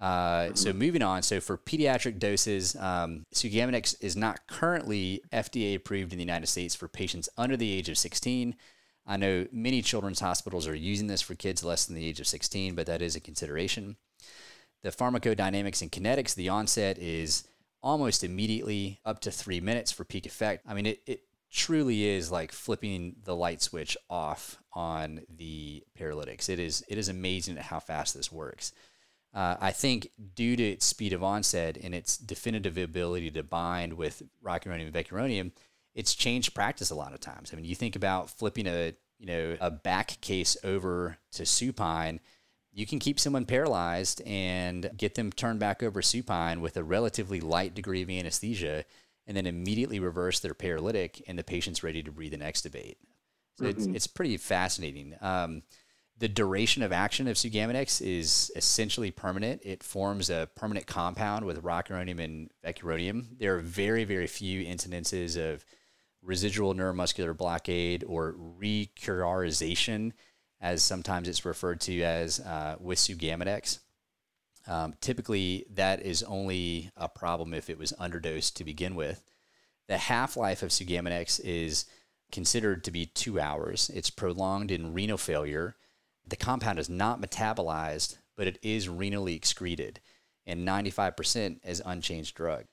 [0.00, 6.12] Uh, so moving on, so for pediatric doses, um, Sugammadex is not currently FDA approved
[6.12, 8.56] in the United States for patients under the age of 16.
[9.06, 12.26] I know many children's hospitals are using this for kids less than the age of
[12.26, 13.96] 16, but that is a consideration.
[14.82, 17.46] The pharmacodynamics and kinetics, the onset is
[17.82, 20.64] almost immediately, up to three minutes for peak effect.
[20.66, 21.20] I mean, it, it
[21.52, 26.48] truly is like flipping the light switch off on the paralytics.
[26.48, 28.72] It is it is amazing how fast this works.
[29.34, 33.94] Uh, I think due to its speed of onset and its definitive ability to bind
[33.94, 35.52] with rocuronium and vecuronium,
[35.94, 37.50] it's changed practice a lot of times.
[37.52, 42.20] I mean, you think about flipping a you know a back case over to supine,
[42.72, 47.40] you can keep someone paralyzed and get them turned back over supine with a relatively
[47.40, 48.84] light degree of anesthesia,
[49.26, 52.96] and then immediately reverse their paralytic, and the patient's ready to breathe and extubate.
[53.58, 53.78] So mm-hmm.
[53.78, 55.14] it's it's pretty fascinating.
[55.20, 55.62] Um,
[56.18, 59.60] the duration of action of Sugammadex is essentially permanent.
[59.64, 63.38] It forms a permanent compound with rocuronium and vecuronium.
[63.38, 65.64] There are very, very few incidences of
[66.22, 70.12] residual neuromuscular blockade or recurarization,
[70.62, 73.80] as sometimes it's referred to as uh, with Sugammadex.
[74.66, 79.22] Um, typically, that is only a problem if it was underdosed to begin with.
[79.88, 81.84] The half life of Sugammadex is
[82.30, 83.90] considered to be two hours.
[83.92, 85.76] It's prolonged in renal failure
[86.26, 90.00] the compound is not metabolized, but it is renally excreted,
[90.46, 92.64] and 95% is unchanged drug.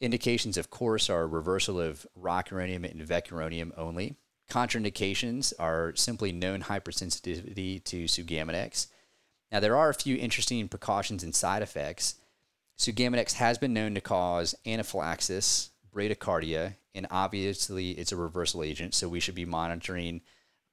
[0.00, 4.16] Indications, of course, are reversal of rocuronium and vecuronium only.
[4.50, 8.88] Contraindications are simply known hypersensitivity to Sugammadex.
[9.50, 12.16] Now, there are a few interesting precautions and side effects.
[12.78, 19.08] Sugammadex has been known to cause anaphylaxis, bradycardia, and obviously it's a reversal agent, so
[19.08, 20.20] we should be monitoring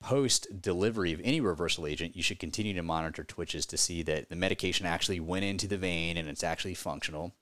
[0.01, 4.29] post delivery of any reversal agent, you should continue to monitor twitches to see that
[4.29, 7.33] the medication actually went into the vein and it's actually functional.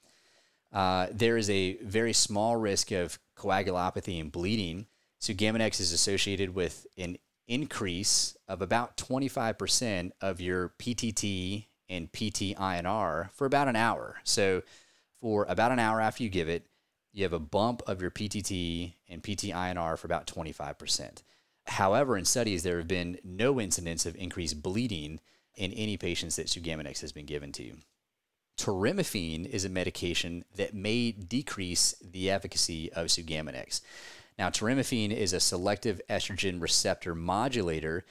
[0.71, 4.85] Uh, there is a very small risk of coagulopathy and bleeding.
[5.19, 13.31] So Sugammadex is associated with an increase of about 25% of your PTT and PT-INR
[13.31, 14.17] for about an hour.
[14.23, 14.61] So
[15.19, 16.67] for about an hour after you give it,
[17.11, 21.23] you have a bump of your PTT and PT-INR for about 25%.
[21.65, 25.19] However, in studies, there have been no incidents of increased bleeding
[25.55, 27.73] in any patients that Sugammadex has been given to.
[28.57, 33.81] Toremifene is a medication that may decrease the efficacy of Sugammadex.
[34.39, 38.05] Now, toremifene is a selective estrogen receptor modulator,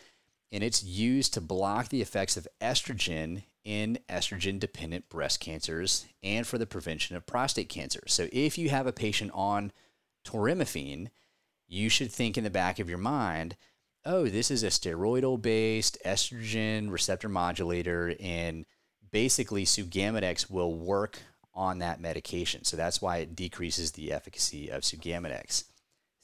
[0.52, 6.46] and it's used to block the effects of estrogen in estrogen dependent breast cancers and
[6.46, 8.02] for the prevention of prostate cancer.
[8.08, 9.72] So, if you have a patient on
[10.22, 11.08] toremifene,
[11.66, 13.56] you should think in the back of your mind,
[14.04, 18.66] oh, this is a steroidal based estrogen receptor modulator, and
[19.10, 21.20] basically Sugammadex will work
[21.54, 22.64] on that medication.
[22.64, 25.64] So that's why it decreases the efficacy of Sugammadex.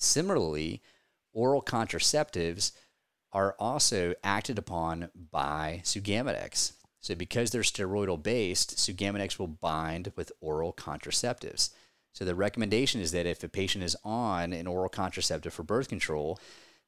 [0.05, 0.83] Similarly,
[1.33, 2.73] oral contraceptives
[3.33, 6.73] are also acted upon by Sugammadex.
[7.01, 11.71] So because they're steroidal based, Sugammadex will bind with oral contraceptives.
[12.12, 15.88] So the recommendation is that if a patient is on an oral contraceptive for birth
[15.88, 16.38] control,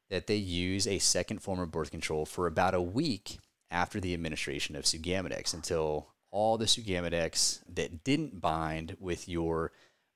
[0.08, 3.38] that they use a second form of birth control for about a week
[3.70, 9.72] after the administration of Sugammadex until all the Sugammadex that didn't bind with your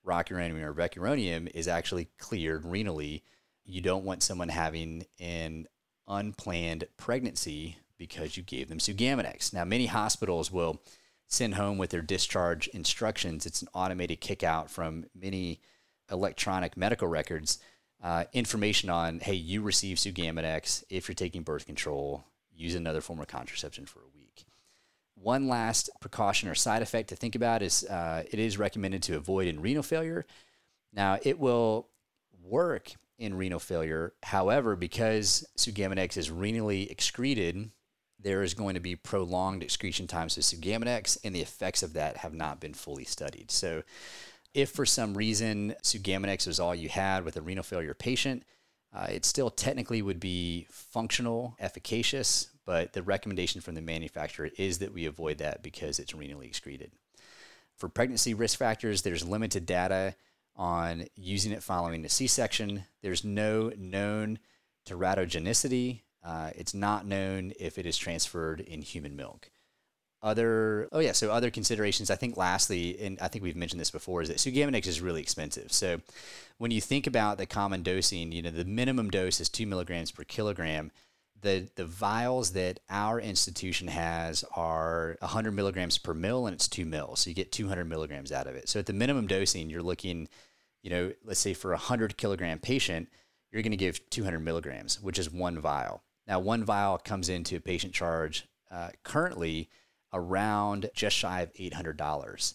[0.07, 3.23] rocuronium or vecuronium is actually cleared renally.
[3.65, 5.67] You don't want someone having an
[6.09, 9.53] unplanned pregnancy because you gave them Sugammadex.
[9.53, 10.83] Now, many hospitals will
[11.27, 13.47] send home with their discharge instructions.
[13.47, 15.61] It's an automated kick out from many
[16.11, 17.59] electronic medical records.
[18.03, 20.83] Uh, information on, hey, you receive Sugammadex.
[20.89, 24.20] If you're taking birth control, use another form of contraception for a week.
[25.23, 29.17] One last precaution or side effect to think about is uh, it is recommended to
[29.17, 30.27] avoid in renal failure.
[30.93, 31.89] Now, it will
[32.43, 34.15] work in renal failure.
[34.23, 37.71] However, because Sugammadex is renally excreted
[38.23, 42.19] there is going to be prolonged excretion times with Sugammadex, and the effects of that
[42.19, 43.51] have not been fully studied.
[43.51, 43.83] So,
[44.53, 48.45] if for some reason Sugammadex was all you had with a renal failure patient,
[48.93, 54.79] uh, it still technically would be functional, efficacious, but the recommendation from the manufacturer is
[54.79, 56.93] that we avoid that because it's renally excreted.
[57.77, 60.15] For pregnancy risk factors, there's limited data
[60.57, 62.85] on using it following a C section.
[63.03, 64.39] There's no known
[64.87, 69.51] teratogenicity uh, it's not known if it is transferred in human milk.
[70.23, 72.11] Other, oh yeah, so other considerations.
[72.11, 75.23] I think lastly, and I think we've mentioned this before, is that Sugammadex is really
[75.23, 75.73] expensive.
[75.73, 76.01] So
[76.59, 80.11] when you think about the common dosing, you know, the minimum dose is two milligrams
[80.11, 80.91] per kilogram.
[81.43, 86.85] The, the vials that our institution has are 100 milligrams per mil and it's two
[86.85, 87.21] mils.
[87.21, 88.69] So you get 200 milligrams out of it.
[88.69, 90.29] So at the minimum dosing, you're looking,
[90.83, 93.09] you know, let's say for a 100 kilogram patient,
[93.51, 96.03] you're going to give 200 milligrams, which is one vial.
[96.27, 99.69] Now, one vial comes into a patient charge uh, currently
[100.13, 102.55] around just shy of $800.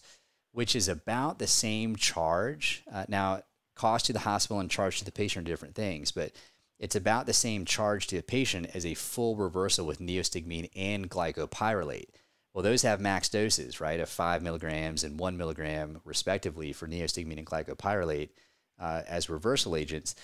[0.52, 2.82] which is about the same charge.
[2.90, 3.42] Uh, now,
[3.74, 6.32] cost to the hospital and charge to the patient are different things, but
[6.78, 11.10] it's about the same charge to a patient as a full reversal with neostigmine and
[11.10, 12.08] glycopyrrolate.
[12.52, 17.38] Well, those have max doses, right, of five milligrams and one milligram, respectively, for neostigmine
[17.38, 18.30] and glycopyrrolate
[18.78, 20.14] uh, as reversal agents.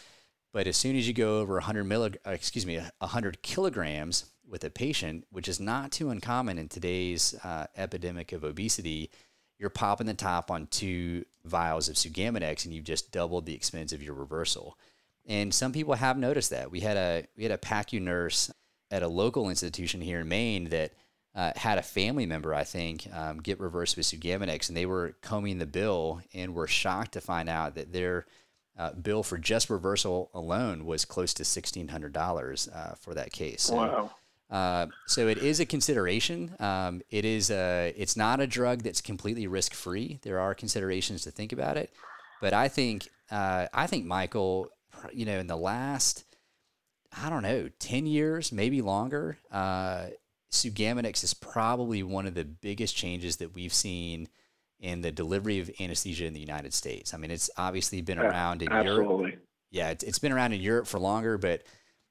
[0.52, 4.64] But as soon as you go over 100 millig- uh, excuse me, 100 kilograms with
[4.64, 9.10] a patient, which is not too uncommon in today's uh, epidemic of obesity,
[9.58, 13.92] you're popping the top on two vials of Sugammadex, and you've just doubled the expense
[13.92, 14.76] of your reversal.
[15.26, 16.70] And some people have noticed that.
[16.70, 18.50] We had a we had a PACU nurse
[18.90, 20.92] at a local institution here in Maine that
[21.34, 25.14] uh, had a family member, I think, um, get reversed with Sugammadex, and they were
[25.22, 28.26] combing the bill and were shocked to find out that their
[28.78, 33.32] uh, bill for just reversal alone was close to sixteen hundred dollars uh, for that
[33.32, 33.62] case.
[33.62, 34.10] So, wow.
[34.50, 36.54] Uh, so it is a consideration.
[36.60, 40.18] Um, it is a, it's not a drug that's completely risk free.
[40.20, 41.90] There are considerations to think about it,
[42.42, 44.68] but I think uh, I think Michael,
[45.12, 46.24] you know, in the last
[47.22, 50.06] I don't know ten years, maybe longer, uh,
[50.50, 54.28] Sugammadex is probably one of the biggest changes that we've seen
[54.80, 57.14] in the delivery of anesthesia in the United States.
[57.14, 59.30] I mean, it's obviously been around in Absolutely.
[59.30, 59.42] Europe.
[59.70, 61.62] Yeah, it's, it's been around in Europe for longer, but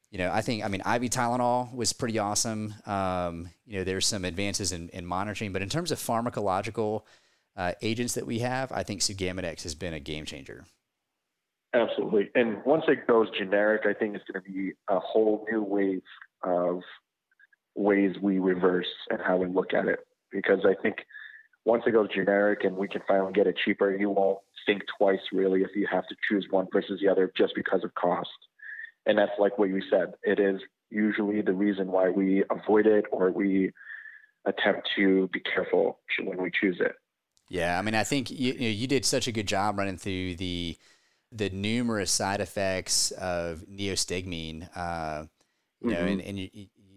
[0.09, 2.73] you know, I think, I mean, IV Tylenol was pretty awesome.
[2.85, 7.03] Um, you know, there's some advances in, in monitoring, but in terms of pharmacological
[7.55, 10.65] uh, agents that we have, I think Sugammadex has been a game changer.
[11.73, 12.29] Absolutely.
[12.35, 16.01] And once it goes generic, I think it's going to be a whole new wave
[16.43, 16.81] of
[17.75, 19.99] ways we reverse and how we look at it.
[20.31, 20.97] Because I think
[21.65, 25.19] once it goes generic and we can finally get it cheaper, you won't think twice
[25.31, 28.29] really if you have to choose one versus the other just because of cost.
[29.05, 30.13] And that's like what you said.
[30.23, 33.71] It is usually the reason why we avoid it or we
[34.45, 36.93] attempt to be careful when we choose it.
[37.49, 40.77] Yeah, I mean, I think you, you did such a good job running through the
[41.31, 44.69] the numerous side effects of neostigmine.
[44.75, 45.25] Uh,
[45.81, 46.07] you know, mm-hmm.
[46.07, 46.49] and, and you,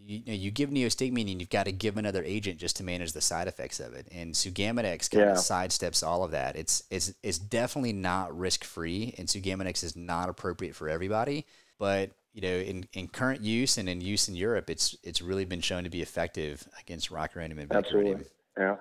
[0.07, 3.12] you, know, you give neostigmine and you've got to give another agent just to manage
[3.12, 4.07] the side effects of it.
[4.12, 5.33] And Sugammadex kind yeah.
[5.33, 6.57] of sidesteps all of that.
[6.57, 11.47] It's it's it's definitely not risk free, and Sugammadex is not appropriate for everybody.
[11.79, 15.44] But you know, in, in current use and in use in Europe, it's it's really
[15.44, 18.27] been shown to be effective against rocuronium and Absolutely.
[18.59, 18.77] Yeah.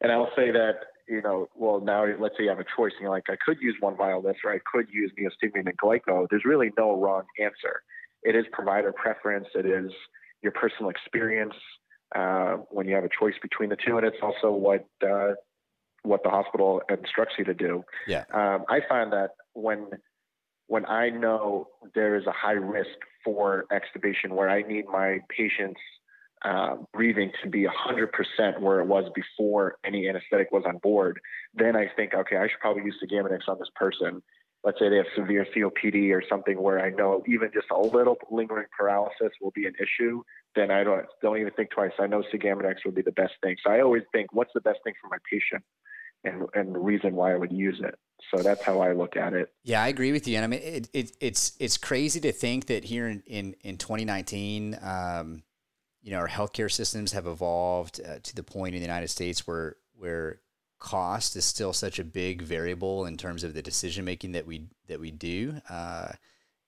[0.00, 0.74] And I'll say that
[1.08, 3.58] you know, well, now let's say you have a choice, and you're like, I could
[3.60, 6.26] use one vial this, or I could use neostigmine and glyco.
[6.28, 7.82] There's really no wrong answer.
[8.22, 9.46] It is provider preference.
[9.54, 9.90] It is
[10.42, 11.54] your personal experience
[12.14, 15.32] uh, when you have a choice between the two, and it's also what uh,
[16.02, 17.84] what the hospital instructs you to do.
[18.06, 18.24] Yeah.
[18.32, 19.88] Um, I find that when
[20.68, 25.80] when I know there is a high risk for extubation where I need my patient's
[26.44, 31.20] uh, breathing to be 100% where it was before any anesthetic was on board,
[31.54, 34.22] then I think, okay, I should probably use the Sugammadex on this person.
[34.64, 38.16] Let's say they have severe COPD or something where I know even just a little
[38.30, 40.22] lingering paralysis will be an issue.
[40.56, 41.92] Then I don't don't even think twice.
[42.00, 43.56] I know Sugammadex would be the best thing.
[43.64, 45.62] So I always think, what's the best thing for my patient?
[46.26, 47.94] and, and the reason why I would use it.
[48.34, 49.52] So that's how I look at it.
[49.62, 50.36] Yeah, I agree with you.
[50.36, 53.76] And I mean, it, it it's it's crazy to think that here in in, in
[53.76, 55.42] 2019, um,
[56.06, 59.44] you know, our healthcare systems have evolved uh, to the point in the United States
[59.44, 60.38] where where
[60.78, 64.68] cost is still such a big variable in terms of the decision making that we
[64.86, 66.12] that we do uh,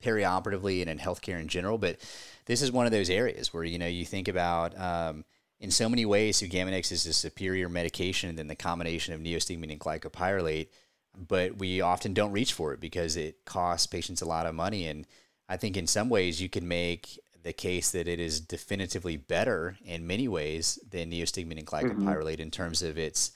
[0.02, 1.78] perioperatively and in healthcare in general.
[1.78, 2.00] But
[2.46, 4.76] this is one of those areas where you know you think about.
[4.76, 5.24] Um,
[5.60, 9.80] in so many ways, Sugammadex is a superior medication than the combination of neostigmine and
[9.80, 10.68] glycopyrrolate,
[11.16, 14.88] but we often don't reach for it because it costs patients a lot of money.
[14.88, 15.06] And
[15.48, 17.18] I think in some ways you can make
[17.48, 22.42] the case that it is definitively better in many ways than neostigmine and glycopyrrolate mm-hmm.
[22.42, 23.32] in terms of its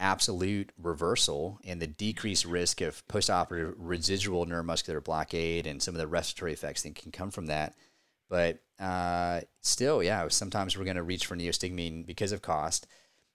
[0.00, 6.08] absolute reversal and the decreased risk of postoperative residual neuromuscular blockade and some of the
[6.08, 7.76] respiratory effects that can come from that.
[8.28, 12.88] But uh, still, yeah, sometimes we're going to reach for neostigmine because of cost.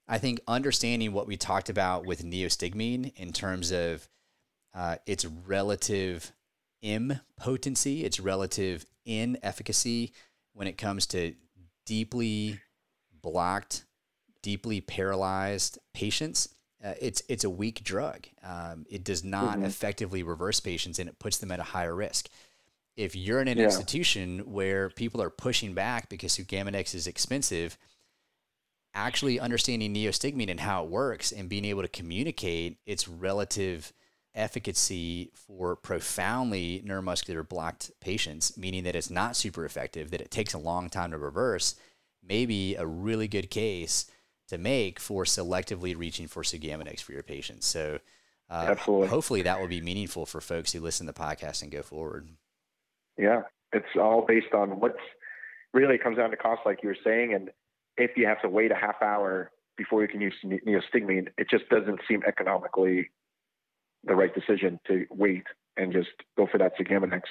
[0.10, 4.10] I think understanding what we talked about with neostigmine in terms of
[4.76, 6.34] uh, its relative
[6.84, 10.14] M potency, its relative N efficacy
[10.54, 11.34] when it comes to
[11.86, 12.60] deeply
[13.22, 13.86] blocked,
[14.42, 16.50] deeply paralyzed patients.
[16.84, 18.28] Uh, it's it's a weak drug.
[18.44, 19.66] Um, it does not mm-hmm.
[19.66, 22.30] effectively reverse patients, and it puts them at a higher risk
[22.98, 23.66] if you're in an yeah.
[23.66, 27.78] institution where people are pushing back because Sugammadex is expensive,
[28.94, 33.94] actually understanding neostigmine and how it works and being able to communicate its relative
[34.38, 40.54] efficacy for profoundly neuromuscular blocked patients, meaning that it's not super effective, that it takes
[40.54, 41.76] a long time to reverse,
[42.24, 44.10] may be a really good case
[44.48, 47.68] to make for selectively reaching for Sugammadex for your patients.
[47.68, 48.00] So,
[48.50, 49.08] uh, Absolutely.
[49.08, 52.30] hopefully, that will be meaningful for folks who listen to the podcast and go forward.
[53.18, 53.42] Yeah,
[53.74, 55.00] it's all based on what's
[55.74, 57.50] really comes down to cost, like you were saying, and
[57.98, 61.68] if you have to wait a half hour before you can use neostigmine, it just
[61.70, 63.10] doesn't seem economically
[64.04, 65.44] the right decision to wait
[65.76, 67.22] and just go for that Sugammadex.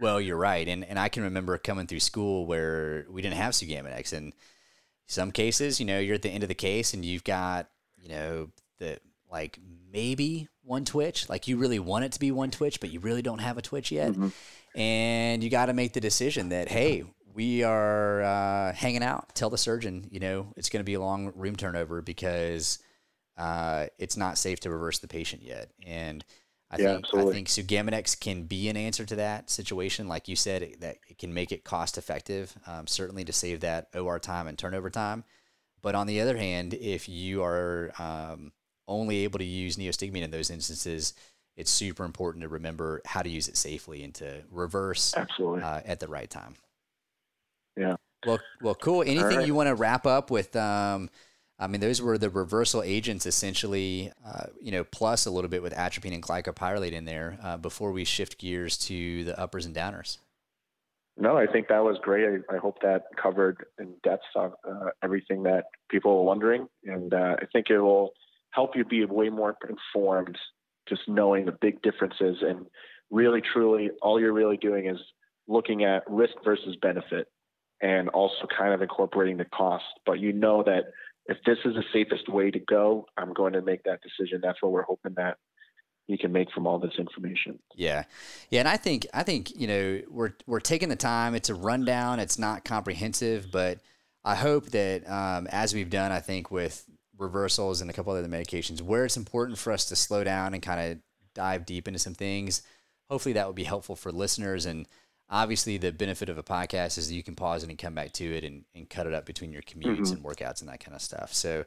[0.00, 3.52] Well, you're right, and and I can remember coming through school where we didn't have
[3.52, 4.32] Sugammadex, and
[5.06, 8.08] some cases, you know, you're at the end of the case and you've got, you
[8.08, 8.98] know, the
[9.30, 9.58] like
[9.92, 13.22] maybe one twitch, like you really want it to be one twitch, but you really
[13.22, 14.78] don't have a twitch yet, mm-hmm.
[14.78, 17.04] and you got to make the decision that hey,
[17.34, 19.34] we are uh, hanging out.
[19.34, 22.78] Tell the surgeon, you know, it's going to be a long room turnover because
[23.36, 25.70] uh, it's not safe to reverse the patient yet.
[25.84, 26.24] And
[26.70, 27.30] I yeah, think absolutely.
[27.30, 30.08] I think Sugammadex can be an answer to that situation.
[30.08, 33.60] Like you said, it, that it can make it cost effective, um, certainly to save
[33.60, 35.24] that OR time and turnover time.
[35.82, 38.52] But on the other hand, if you are um,
[38.88, 41.12] only able to use neostigmine in those instances,
[41.56, 45.80] it's super important to remember how to use it safely and to reverse absolutely uh,
[45.84, 46.54] at the right time.
[47.76, 47.96] Yeah.
[48.26, 49.02] Well, well, cool.
[49.02, 49.46] Anything right.
[49.46, 50.56] you want to wrap up with?
[50.56, 51.10] Um,
[51.58, 55.62] I mean, those were the reversal agents essentially, uh, you know, plus a little bit
[55.62, 59.74] with atropine and glycopyrrolate in there uh, before we shift gears to the uppers and
[59.74, 60.18] downers.
[61.16, 62.42] No, I think that was great.
[62.50, 64.50] I, I hope that covered in depth uh,
[65.02, 66.66] everything that people were wondering.
[66.84, 68.14] And uh, I think it will
[68.50, 70.36] help you be way more informed
[70.88, 72.38] just knowing the big differences.
[72.42, 72.66] And
[73.10, 74.98] really, truly, all you're really doing is
[75.46, 77.28] looking at risk versus benefit
[77.80, 79.84] and also kind of incorporating the cost.
[80.04, 80.84] But you know that
[81.26, 84.40] if this is the safest way to go, I'm going to make that decision.
[84.42, 85.38] That's what we're hoping that
[86.06, 87.58] you can make from all this information.
[87.74, 88.04] Yeah.
[88.50, 88.60] Yeah.
[88.60, 91.34] And I think, I think, you know, we're, we're taking the time.
[91.34, 92.20] It's a rundown.
[92.20, 93.78] It's not comprehensive, but
[94.22, 96.84] I hope that um, as we've done, I think with
[97.16, 100.62] reversals and a couple other medications, where it's important for us to slow down and
[100.62, 100.98] kind of
[101.34, 102.60] dive deep into some things,
[103.08, 104.66] hopefully that would be helpful for listeners.
[104.66, 104.86] And
[105.30, 108.12] obviously the benefit of a podcast is that you can pause it and come back
[108.12, 110.16] to it and, and cut it up between your commutes mm-hmm.
[110.16, 111.32] and workouts and that kind of stuff.
[111.32, 111.64] So,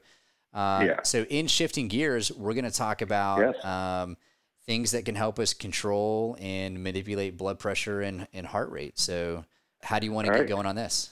[0.54, 1.04] uh, yeah.
[1.04, 3.66] so in shifting gears, we're going to talk about yes.
[3.66, 4.18] um,
[4.66, 9.00] things that can help us control and manipulate blood pressure and, and heart rate.
[9.00, 9.46] So
[9.82, 10.50] how do you want to All get right.
[10.50, 11.12] going on this?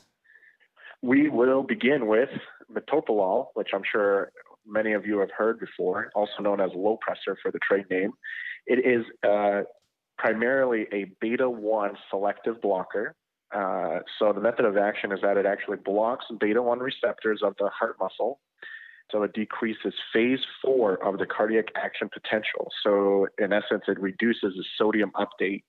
[1.02, 2.30] We will begin with
[2.72, 4.32] metoprolol, which I'm sure
[4.66, 8.12] many of you have heard before, also known as Lopressor for the trade name.
[8.66, 9.64] It is uh,
[10.18, 13.16] primarily a beta 1 selective blocker.
[13.54, 17.56] Uh, so the method of action is that it actually blocks beta 1 receptors of
[17.60, 18.40] the heart muscle.
[19.12, 22.72] So it decreases phase four of the cardiac action potential.
[22.84, 25.64] So in essence, it reduces the sodium update,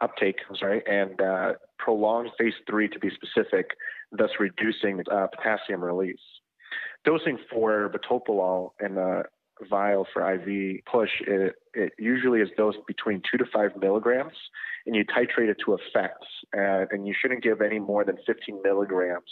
[0.00, 3.70] uptake, sorry, and uh, prolongs phase three to be specific,
[4.12, 6.20] thus reducing uh, potassium release.
[7.04, 9.22] Dosing for metoprolol in uh,
[9.68, 14.34] vial for IV push, it, it usually is dosed between two to five milligrams,
[14.86, 16.26] and you titrate it to effects.
[16.56, 19.30] Uh, and you shouldn't give any more than 15 milligrams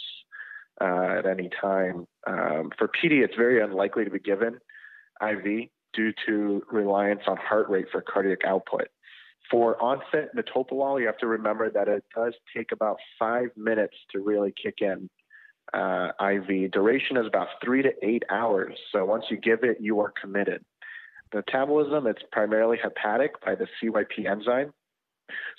[0.81, 2.07] uh, at any time.
[2.27, 4.59] Um, for PD, it's very unlikely to be given
[5.21, 8.87] IV due to reliance on heart rate for cardiac output.
[9.49, 14.19] For onset metoprolol, you have to remember that it does take about five minutes to
[14.19, 15.09] really kick in
[15.73, 16.71] uh, IV.
[16.71, 18.77] Duration is about three to eight hours.
[18.91, 20.63] So once you give it, you are committed.
[21.33, 24.73] Metabolism, it's primarily hepatic by the CYP enzyme.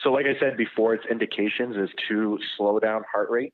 [0.02, 3.52] So, like I said before, its indications is to slow down heart rate.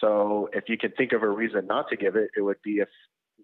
[0.00, 2.76] So, if you can think of a reason not to give it, it would be
[2.76, 2.88] if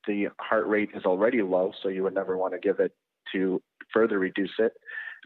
[0.07, 2.93] the heart rate is already low, so you would never want to give it
[3.33, 3.61] to
[3.93, 4.73] further reduce it.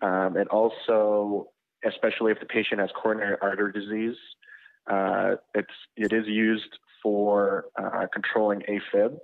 [0.01, 1.49] Um, and also,
[1.85, 4.17] especially if the patient has coronary artery disease,
[4.91, 9.17] uh, it's it is used for uh, controlling AFib.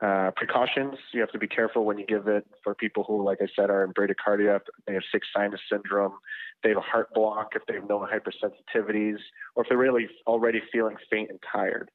[0.00, 3.38] Uh, precautions, you have to be careful when you give it for people who, like
[3.42, 6.12] I said, are in bradycardia, they have sick sinus syndrome,
[6.62, 9.16] they have a heart block, if they have no hypersensitivities,
[9.56, 11.90] or if they're really already feeling faint and tired.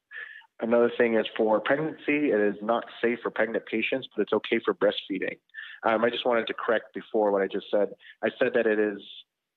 [0.60, 4.60] Another thing is for pregnancy, it is not safe for pregnant patients, but it's okay
[4.62, 5.38] for breastfeeding.
[5.82, 7.88] Um, I just wanted to correct before what I just said.
[8.22, 9.00] I said that it is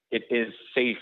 [0.09, 0.97] it is safe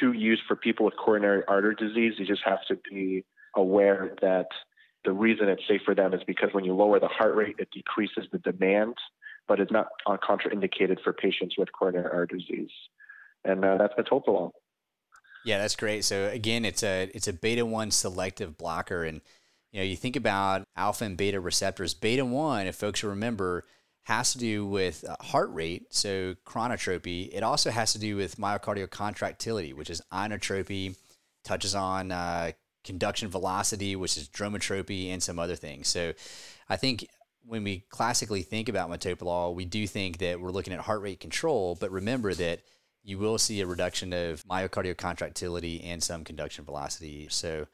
[0.00, 2.14] to use for people with coronary artery disease.
[2.18, 3.24] You just have to be
[3.56, 4.46] aware that
[5.04, 7.68] the reason it's safe for them is because when you lower the heart rate, it
[7.72, 8.94] decreases the demand,
[9.48, 12.70] but it's not contraindicated for patients with coronary artery disease.
[13.44, 14.52] And uh, that's metoprolol.
[15.44, 16.04] Yeah, that's great.
[16.04, 19.22] So again, it's a it's a beta one selective blocker, and
[19.72, 21.94] you know you think about alpha and beta receptors.
[21.94, 23.64] Beta one, if folks remember,
[24.02, 27.30] has to do with uh, heart rate, so chronotropy.
[27.32, 30.96] It also has to do with myocardial contractility, which is inotropy,
[31.42, 32.52] touches on uh,
[32.84, 35.88] conduction velocity, which is dromotropy, and some other things.
[35.88, 36.12] So
[36.68, 37.06] I think
[37.46, 41.20] when we classically think about metoprolol, we do think that we're looking at heart rate
[41.20, 42.60] control, but remember that
[43.02, 47.28] you will see a reduction of myocardial contractility and some conduction velocity.
[47.30, 47.66] So,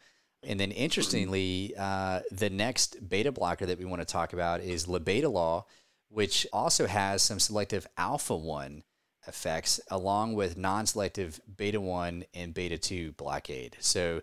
[0.42, 4.86] and then interestingly, uh, the next beta blocker that we want to talk about is
[4.86, 5.64] labetalol,
[6.08, 8.82] which also has some selective alpha 1
[9.26, 13.76] effects along with non selective beta 1 and beta 2 blockade.
[13.80, 14.22] So,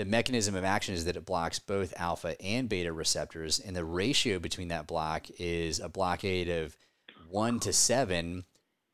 [0.00, 3.84] the mechanism of action is that it blocks both alpha and beta receptors, and the
[3.84, 6.74] ratio between that block is a blockade of
[7.28, 8.46] 1 to 7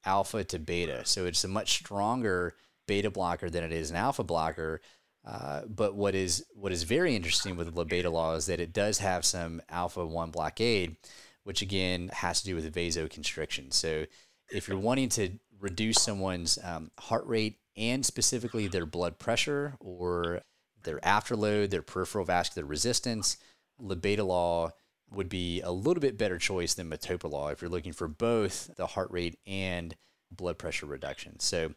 [0.05, 1.03] alpha to beta.
[1.05, 2.57] So it's a much stronger
[2.89, 4.81] beta blocker than it is an alpha blocker.
[5.25, 8.73] Uh, but what is what is very interesting with the beta labetalol is that it
[8.73, 10.97] does have some alpha one blockade,
[11.45, 13.73] which again has to do with vasoconstriction.
[13.73, 14.07] So
[14.51, 20.43] if you're wanting to reduce someone's um, heart rate and specifically their blood pressure or
[20.87, 23.37] their afterload, their peripheral vascular resistance,
[23.79, 24.73] labetalol
[25.11, 28.87] would be a little bit better choice than metoprolol if you're looking for both the
[28.87, 29.95] heart rate and
[30.31, 31.39] blood pressure reduction.
[31.39, 31.75] So,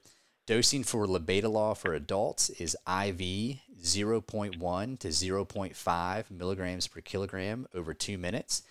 [0.48, 8.18] dosing for labetalol for adults is IV 0.1 to 0.5 milligrams per kilogram over two
[8.18, 8.64] minutes.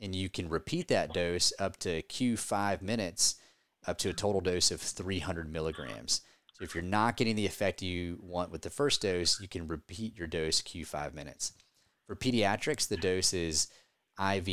[0.00, 3.36] And you can repeat that dose up to Q5 minutes
[3.86, 6.22] up to a total dose of 300 milligrams.
[6.52, 9.66] So, if you're not getting the effect you want with the first dose, you can
[9.66, 11.52] repeat your dose Q5 minutes.
[12.06, 13.68] For pediatrics, the dose is
[14.18, 14.44] IV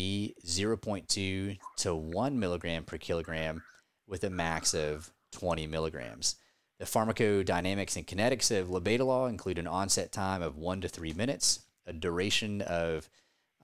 [0.46, 3.64] 0.2 to 1 milligram per kilogram
[4.08, 6.36] with a max of 20 milligrams.
[6.80, 11.60] The pharmacodynamics and kinetics of labetalol include an onset time of 1 to 3 minutes,
[11.86, 13.10] a duration of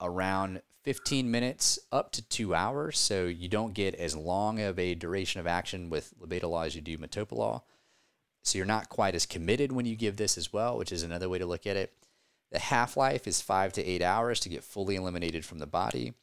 [0.00, 4.94] around 15 minutes up to 2 hours, so you don't get as long of a
[4.94, 7.62] duration of action with labetalol as you do metoprolol.
[8.46, 11.28] So you're not quite as committed when you give this as well, which is another
[11.28, 11.92] way to look at it.
[12.52, 16.14] The half life is five to eight hours to get fully eliminated from the body.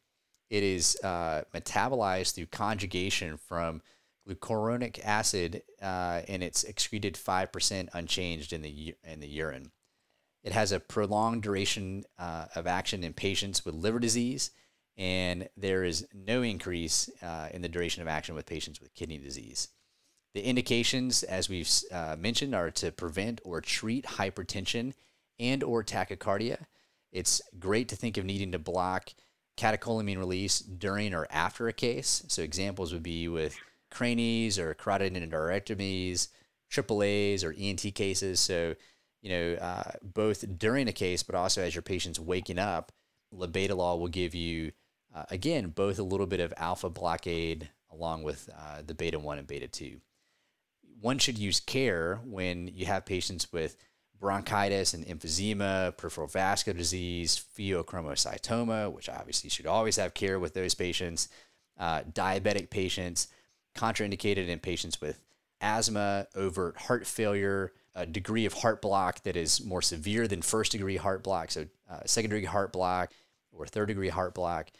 [0.48, 3.82] It is uh, metabolized through conjugation from
[4.26, 9.70] glucuronic acid, uh, and it's excreted five percent unchanged in the in the urine.
[10.42, 14.50] It has a prolonged duration uh, of action in patients with liver disease,
[14.96, 19.18] and there is no increase uh, in the duration of action with patients with kidney
[19.18, 19.68] disease.
[20.34, 24.94] The indications, as we've uh, mentioned, are to prevent or treat hypertension
[25.38, 26.66] and or tachycardia.
[27.12, 29.10] It's great to think of needing to block
[29.56, 32.24] catecholamine release during or after a case.
[32.26, 33.56] So examples would be with
[33.92, 36.28] cranies or carotid endarterectomies,
[36.68, 38.40] AAAs or ENT cases.
[38.40, 38.74] So,
[39.22, 42.90] you know, uh, both during a case, but also as your patient's waking up,
[43.32, 44.72] labetalol will give you,
[45.14, 49.38] uh, again, both a little bit of alpha blockade along with uh, the beta 1
[49.38, 50.00] and beta 2.
[51.04, 53.76] One should use care when you have patients with
[54.18, 60.74] bronchitis and emphysema, peripheral vascular disease, pheochromocytoma, which obviously should always have care with those
[60.74, 61.28] patients,
[61.78, 63.28] uh, diabetic patients,
[63.76, 65.20] contraindicated in patients with
[65.60, 70.72] asthma, overt heart failure, a degree of heart block that is more severe than first
[70.72, 73.12] degree heart block, so uh, second degree heart block
[73.52, 74.70] or third degree heart block,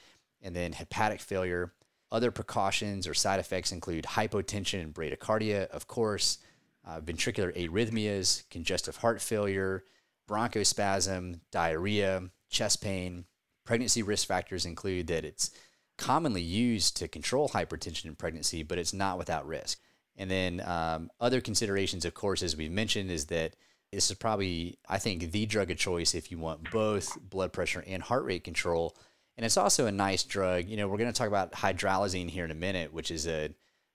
[0.40, 1.74] and then hepatic failure.
[2.14, 6.38] Other precautions or side effects include hypotension and bradycardia, of course,
[6.86, 9.82] uh, ventricular arrhythmias, congestive heart failure,
[10.30, 13.24] bronchospasm, diarrhea, chest pain.
[13.64, 15.50] Pregnancy risk factors include that it's
[15.98, 19.80] commonly used to control hypertension in pregnancy, but it's not without risk.
[20.16, 23.56] And then um, other considerations, of course, as we've mentioned, is that
[23.90, 27.82] this is probably, I think, the drug of choice if you want both blood pressure
[27.84, 28.96] and heart rate control.
[29.36, 30.66] And it's also a nice drug.
[30.66, 33.50] You know, we're going to talk about hydralazine here in a minute, which is a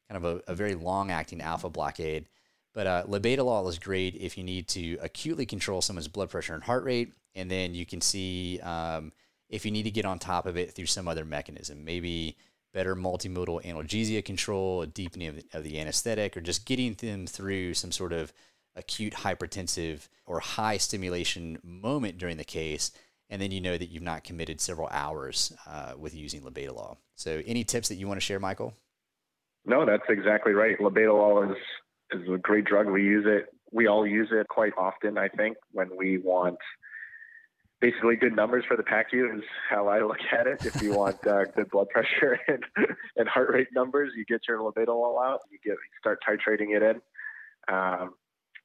[0.09, 2.25] kind of a, a very long acting alpha blockade.
[2.73, 6.63] But uh, labetalol is great if you need to acutely control someone's blood pressure and
[6.63, 9.11] heart rate, and then you can see um,
[9.49, 12.37] if you need to get on top of it through some other mechanism, maybe
[12.73, 17.25] better multimodal analgesia control, a deepening of the, of the anesthetic, or just getting them
[17.25, 18.31] through some sort of
[18.75, 22.91] acute hypertensive or high stimulation moment during the case,
[23.29, 26.97] and then you know that you've not committed several hours uh, with using labetalol.
[27.15, 28.73] So, any tips that you want to share, Michael?
[29.65, 30.77] No, that's exactly right.
[30.79, 31.57] Labetalol is
[32.11, 32.87] is a great drug.
[32.87, 33.53] We use it.
[33.71, 35.17] We all use it quite often.
[35.17, 36.57] I think when we want
[37.79, 40.65] basically good numbers for the PACU is how I look at it.
[40.65, 42.63] If you want uh, good blood pressure and,
[43.15, 45.41] and heart rate numbers, you get your labetalol out.
[45.51, 47.01] You get start titrating it in,
[47.73, 48.15] um,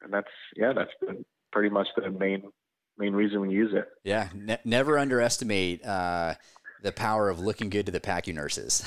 [0.03, 1.21] and that's yeah, that's
[1.53, 2.51] pretty much the main
[2.99, 3.89] main reason we use it.
[4.05, 5.85] Yeah, ne- never underestimate.
[5.85, 6.35] Uh,
[6.83, 8.81] the power of looking good to the PACU nurses.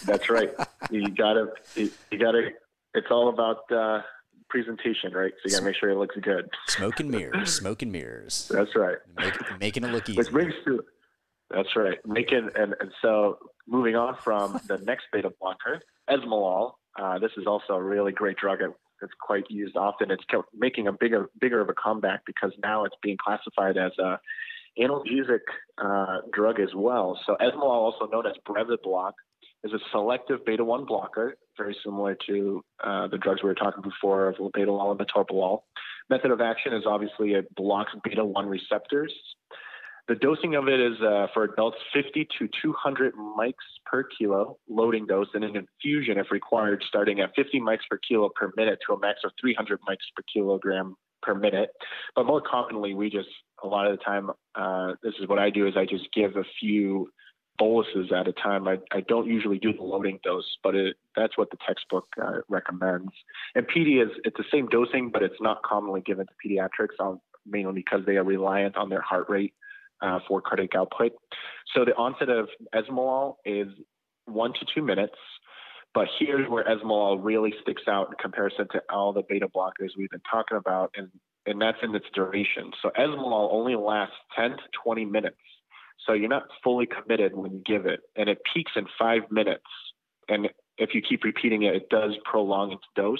[0.04, 0.52] that's right.
[0.90, 2.50] You gotta, you, you gotta
[2.96, 4.00] it's all about uh,
[4.48, 5.32] presentation, right?
[5.42, 6.48] So you got to make sure it looks good.
[6.68, 8.48] Smoke and mirrors, smoke and mirors.
[8.48, 8.96] That's right.
[9.16, 10.18] Make, making it look easy.
[10.18, 10.82] Which brings to
[11.50, 11.98] that's right.
[12.04, 13.38] Making and, and so
[13.68, 15.80] moving on from the next beta blocker,
[16.10, 16.72] esmolol.
[16.98, 18.60] Uh, this is also a really great drug.
[19.02, 20.10] It's quite used often.
[20.10, 20.24] It's
[20.54, 24.18] making a bigger bigger of a comeback because now it's being classified as a
[24.78, 25.40] analgesic
[25.78, 27.18] uh, drug as well.
[27.26, 29.12] So esmolol, also known as Brevibloc,
[29.64, 33.82] is a selective beta 1 blocker, very similar to uh, the drugs we were talking
[33.82, 35.60] before of labetalol and metoprolol.
[36.10, 39.12] Method of action is obviously it blocks beta 1 receptors.
[40.08, 43.54] The dosing of it is uh, for adults 50 to 200 mics
[43.84, 48.30] per kilo loading dose and an infusion if required, starting at 50 mics per kilo
[48.34, 51.70] per minute to a max of 300 mics per kilogram per minute.
[52.14, 53.28] But more commonly, we just
[53.64, 56.36] a lot of the time, uh, this is what I do is I just give
[56.36, 57.10] a few
[57.58, 58.68] boluses at a time.
[58.68, 62.40] I, I don't usually do the loading dose, but it, that's what the textbook uh,
[62.48, 63.10] recommends.
[63.56, 67.20] And PD is it's the same dosing, but it's not commonly given to pediatrics, um,
[67.44, 69.54] mainly because they are reliant on their heart rate
[70.02, 71.12] uh, for cardiac output.
[71.74, 73.68] So the onset of esmolol is
[74.26, 75.16] one to two minutes.
[75.94, 80.10] But here's where esmolol really sticks out in comparison to all the beta blockers we've
[80.10, 81.08] been talking about, and,
[81.46, 82.70] and that's in its duration.
[82.82, 85.36] So esmolol only lasts 10 to 20 minutes.
[86.06, 89.64] So you're not fully committed when you give it, and it peaks in five minutes.
[90.28, 93.18] And if you keep repeating it, it does prolong its dose.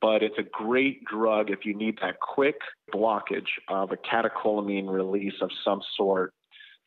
[0.00, 2.56] But it's a great drug if you need that quick
[2.94, 6.32] blockage of a catecholamine release of some sort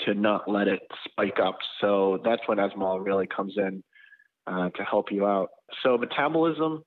[0.02, 1.58] to not let it spike up.
[1.80, 3.84] So that's when esmolol really comes in
[4.48, 5.50] uh, to help you out.
[5.84, 6.84] So metabolism,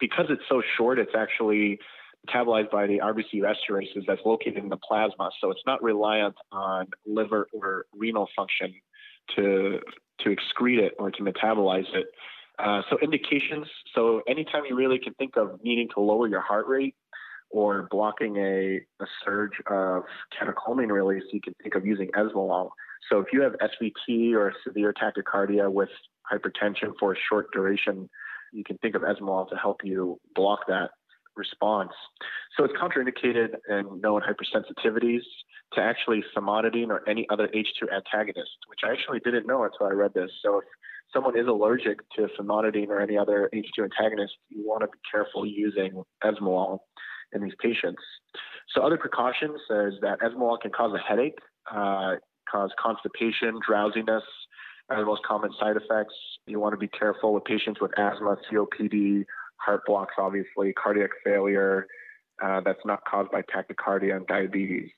[0.00, 1.78] because it's so short, it's actually
[2.26, 5.30] metabolized by the RBC esterases that's located in the plasma.
[5.40, 8.74] So it's not reliant on liver or renal function
[9.36, 9.80] to
[10.20, 12.06] to excrete it or to metabolize it.
[12.58, 13.66] Uh, so indications.
[13.94, 16.94] So anytime you really can think of needing to lower your heart rate
[17.50, 20.04] or blocking a, a surge of
[20.38, 22.70] catecholamine release, you can think of using esmolol.
[23.10, 25.90] So if you have SVT or severe tachycardia with
[26.32, 28.08] hypertension for a short duration,
[28.52, 30.90] you can think of esmolol to help you block that
[31.36, 31.92] response.
[32.56, 35.20] So it's contraindicated in known hypersensitivities
[35.74, 39.90] to actually famotidine or any other H2 antagonist, which I actually didn't know until I
[39.90, 40.30] read this.
[40.42, 40.64] So if
[41.12, 45.46] someone is allergic to famotidine or any other H2 antagonist, you want to be careful
[45.46, 46.80] using esmolol
[47.32, 48.02] in these patients.
[48.74, 51.38] So other precautions is that esmolol can cause a headache,
[51.70, 52.16] uh,
[52.50, 54.22] cause constipation, drowsiness,
[54.88, 56.14] are the most common side effects.
[56.46, 59.24] You want to be careful with patients with asthma, COPD,
[59.56, 61.86] heart blocks, obviously, cardiac failure
[62.42, 64.90] uh, that's not caused by tachycardia and diabetes.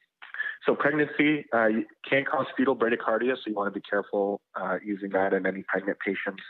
[0.66, 1.68] So pregnancy uh,
[2.08, 5.64] can cause fetal bradycardia, so you want to be careful uh, using that in any
[5.68, 6.42] pregnant patients.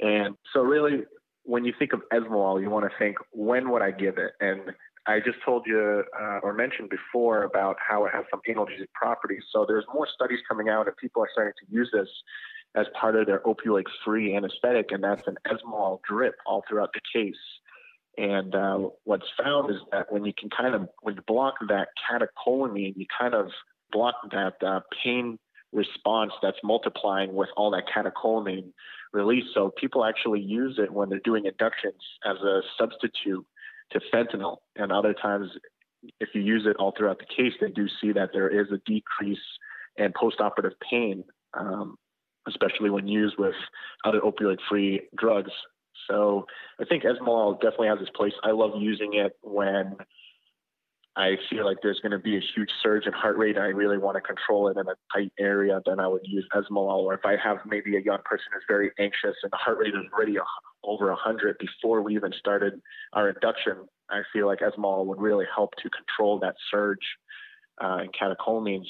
[0.00, 1.04] And so really,
[1.44, 4.32] when you think of esmolol, you want to think, when would I give it?
[4.40, 4.72] And
[5.06, 9.44] I just told you uh, or mentioned before about how it has some analgesic properties.
[9.52, 12.08] So there's more studies coming out, and people are starting to use this
[12.74, 17.34] as part of their opioid-free anesthetic, and that's an esmolol drip all throughout the case.
[18.18, 21.88] And uh, what's found is that when you can kind of when you block that
[22.10, 23.48] catecholamine, you kind of
[23.92, 25.38] block that uh, pain
[25.72, 28.72] response that's multiplying with all that catecholamine
[29.12, 29.44] release.
[29.52, 33.44] So people actually use it when they're doing inductions as a substitute
[33.92, 34.58] to fentanyl.
[34.76, 35.50] And other times,
[36.20, 38.78] if you use it all throughout the case, they do see that there is a
[38.86, 39.38] decrease
[39.96, 41.96] in postoperative pain um,
[42.48, 43.54] especially when used with
[44.04, 45.50] other opioid free drugs.
[46.08, 46.46] So
[46.80, 48.32] I think esmolol definitely has its place.
[48.42, 49.96] I love using it when
[51.16, 53.68] I feel like there's going to be a huge surge in heart rate and I
[53.68, 57.04] really want to control it in a tight area, then I would use esmolol.
[57.04, 59.94] Or if I have maybe a young person who's very anxious and the heart rate
[59.94, 60.36] is already
[60.84, 62.74] over 100 before we even started
[63.14, 66.98] our induction, I feel like esmolol would really help to control that surge
[67.82, 68.88] uh, in catecholamines.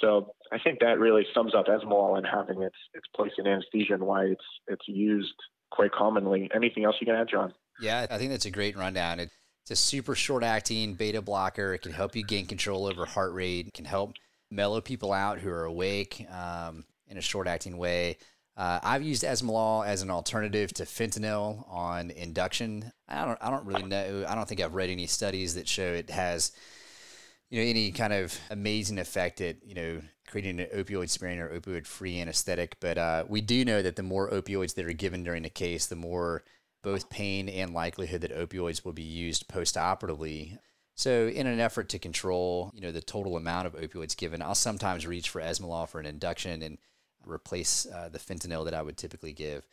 [0.00, 3.94] So I think that really sums up esmolol and having its its place in anesthesia
[3.94, 5.34] and why it's it's used
[5.70, 6.50] quite commonly.
[6.54, 7.52] Anything else you can add, John?
[7.80, 9.20] Yeah, I think that's a great rundown.
[9.20, 9.30] It,
[9.62, 11.74] it's a super short acting beta blocker.
[11.74, 13.68] It can help you gain control over heart rate.
[13.68, 14.14] It can help
[14.50, 18.16] mellow people out who are awake um, in a short acting way.
[18.56, 22.92] Uh, I've used esmolol as an alternative to fentanyl on induction.
[23.08, 24.24] I don't I don't really know.
[24.28, 26.50] I don't think I've read any studies that show it has
[27.50, 31.58] you know any kind of amazing effect at you know creating an opioid sparing or
[31.58, 32.76] opioid free anesthetic.
[32.80, 35.86] But uh, we do know that the more opioids that are given during the case
[35.86, 36.44] the more
[36.82, 40.58] both pain and likelihood that opioids will be used post-operatively.
[40.94, 44.54] So in an effort to control you know the total amount of opioids given i'll
[44.54, 46.78] sometimes reach for esmolol for an induction and
[47.24, 49.66] replace uh, the fentanyl that i would typically give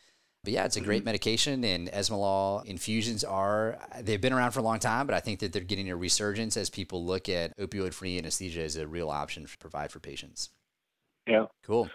[0.46, 1.06] But yeah, it's a great mm-hmm.
[1.06, 5.40] medication, and Esmolol infusions are, they've been around for a long time, but I think
[5.40, 9.10] that they're getting a resurgence as people look at opioid free anesthesia as a real
[9.10, 10.50] option to provide for patients.
[11.26, 11.46] Yeah.
[11.64, 11.90] Cool.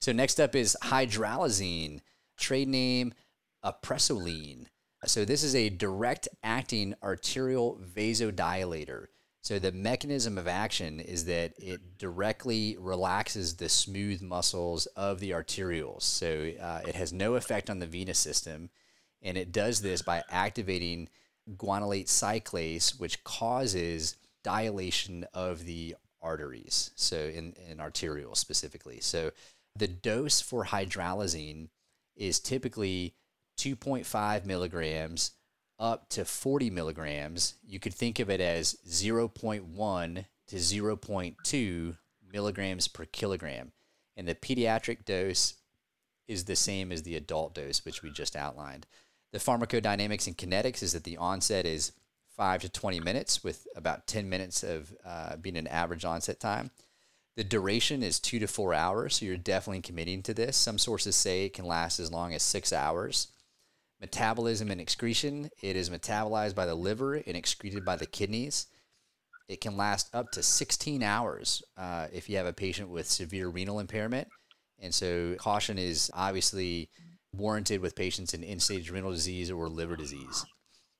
[0.00, 2.00] So next up is hydralazine,
[2.36, 3.14] trade name
[3.64, 4.66] apresoline.
[5.06, 9.06] So this is a direct acting arterial vasodilator.
[9.42, 15.30] So the mechanism of action is that it directly relaxes the smooth muscles of the
[15.30, 16.02] arterioles.
[16.02, 18.70] So uh, it has no effect on the venous system,
[19.20, 21.08] and it does this by activating
[21.56, 26.92] guanylate cyclase, which causes dilation of the arteries.
[26.94, 29.00] So in, in arterioles specifically.
[29.00, 29.32] So
[29.74, 31.68] the dose for hydralazine
[32.14, 33.14] is typically
[33.58, 35.32] 2.5 milligrams
[35.82, 41.96] up to 40 milligrams, you could think of it as 0.1 to 0.2
[42.32, 43.72] milligrams per kilogram.
[44.16, 45.54] And the pediatric dose
[46.28, 48.86] is the same as the adult dose, which we just outlined.
[49.32, 51.92] The pharmacodynamics and kinetics is that the onset is
[52.36, 56.70] 5 to 20 minutes, with about 10 minutes of uh, being an average onset time.
[57.34, 60.56] The duration is two to four hours, so you're definitely committing to this.
[60.56, 63.28] Some sources say it can last as long as six hours.
[64.02, 68.66] Metabolism and excretion it is metabolized by the liver and excreted by the kidneys.
[69.48, 73.48] It can last up to 16 hours uh, if you have a patient with severe
[73.48, 74.26] renal impairment.
[74.80, 76.90] And so, caution is obviously
[77.32, 80.44] warranted with patients in end stage renal disease or liver disease.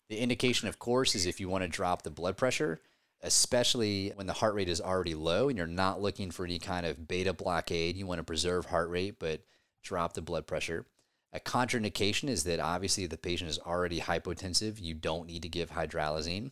[0.08, 2.80] The indication, of course, is if you want to drop the blood pressure,
[3.20, 6.86] especially when the heart rate is already low and you're not looking for any kind
[6.86, 7.96] of beta blockade.
[7.96, 9.40] You want to preserve heart rate, but
[9.82, 10.86] drop the blood pressure.
[11.32, 14.80] A contraindication is that obviously the patient is already hypotensive.
[14.80, 16.50] You don't need to give hydralazine.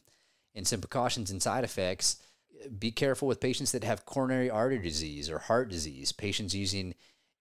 [0.54, 2.16] And some precautions and side effects
[2.78, 6.94] be careful with patients that have coronary artery disease or heart disease, patients using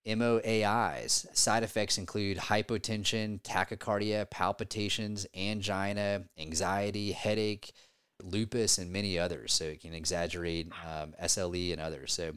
[0.06, 1.36] MOAIs.
[1.36, 7.72] Side effects include hypotension, tachycardia, palpitations, angina, anxiety, headache,
[8.24, 9.54] lupus, and many others.
[9.54, 12.14] So it can exaggerate um, SLE and others.
[12.14, 12.34] So,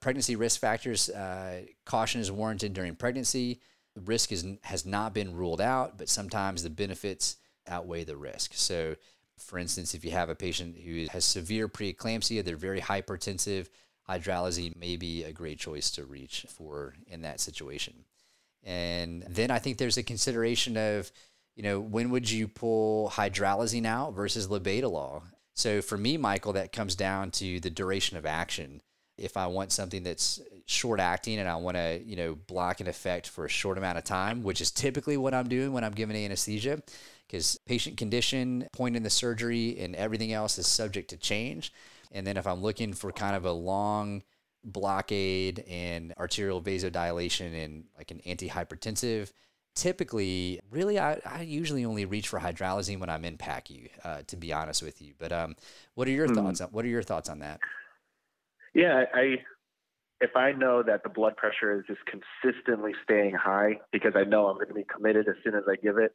[0.00, 3.60] pregnancy risk factors uh, caution is warranted during pregnancy
[3.94, 7.36] the risk is, has not been ruled out, but sometimes the benefits
[7.68, 8.52] outweigh the risk.
[8.54, 8.96] So,
[9.38, 13.68] for instance, if you have a patient who has severe preeclampsia, they're very hypertensive,
[14.08, 18.04] hydralazine may be a great choice to reach for in that situation.
[18.62, 21.10] And then I think there's a consideration of,
[21.54, 25.22] you know, when would you pull hydralazine out versus labetalol?
[25.54, 28.80] So for me, Michael, that comes down to the duration of action.
[29.16, 32.88] If I want something that's short acting and I want to, you know, block an
[32.88, 35.92] effect for a short amount of time, which is typically what I'm doing when I'm
[35.92, 36.82] giving anesthesia,
[37.26, 41.72] because patient condition, point in the surgery, and everything else is subject to change.
[42.12, 44.22] And then if I'm looking for kind of a long
[44.64, 49.30] blockade and arterial vasodilation and like an antihypertensive,
[49.74, 54.36] typically, really, I, I usually only reach for hydralazine when I'm in PACU, uh, to
[54.36, 55.14] be honest with you.
[55.18, 55.56] But um,
[55.94, 56.34] what are your mm.
[56.34, 56.60] thoughts?
[56.60, 57.60] On, what are your thoughts on that?
[58.74, 59.36] Yeah, I
[60.20, 64.46] if I know that the blood pressure is just consistently staying high because I know
[64.46, 66.14] I'm going to be committed as soon as I give it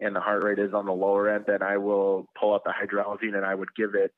[0.00, 2.72] and the heart rate is on the lower end, then I will pull out the
[2.72, 4.12] hydralazine and I would give it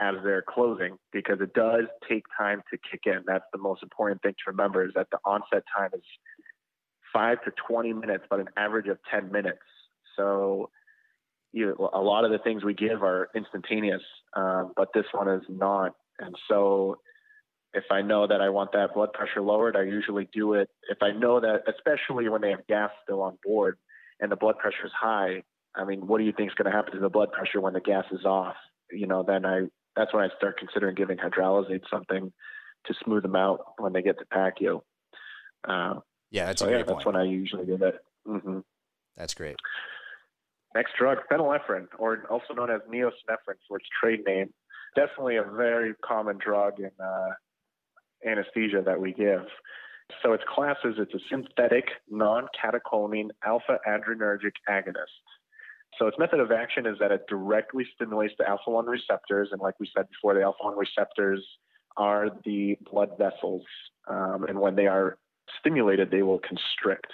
[0.00, 3.22] as they're closing because it does take time to kick in.
[3.26, 6.02] That's the most important thing to remember is that the onset time is
[7.12, 9.62] five to 20 minutes, but an average of 10 minutes.
[10.16, 10.70] So
[11.52, 14.02] you a lot of the things we give are instantaneous,
[14.36, 15.92] um, but this one is not.
[16.18, 16.98] And so
[17.74, 20.70] if I know that I want that blood pressure lowered, I usually do it.
[20.88, 23.78] If I know that, especially when they have gas still on board
[24.20, 25.42] and the blood pressure is high,
[25.74, 27.72] I mean, what do you think is going to happen to the blood pressure when
[27.72, 28.54] the gas is off?
[28.92, 29.62] You know, then I
[29.96, 32.32] that's when I start considering giving hydralazine something
[32.86, 34.80] to smooth them out when they get to PACU.
[35.66, 36.00] Uh,
[36.30, 36.98] yeah, that's so a great yeah, point.
[36.98, 37.94] That's when I usually do that.
[38.26, 38.58] Mm-hmm.
[39.16, 39.56] That's great.
[40.74, 44.52] Next drug, phenylephrine, or also known as neosynephrine for its trade name.
[44.96, 47.30] Definitely a very common drug in uh,
[48.26, 49.46] anesthesia that we give.
[50.22, 55.24] So its classes, it's a synthetic non-catecholamine alpha adrenergic agonist.
[55.98, 59.48] So its method of action is that it directly stimulates the alpha 1 receptors.
[59.52, 61.44] And like we said before, the alpha 1 receptors
[61.96, 63.62] are the blood vessels.
[64.08, 65.16] Um, and when they are
[65.60, 67.12] stimulated, they will constrict.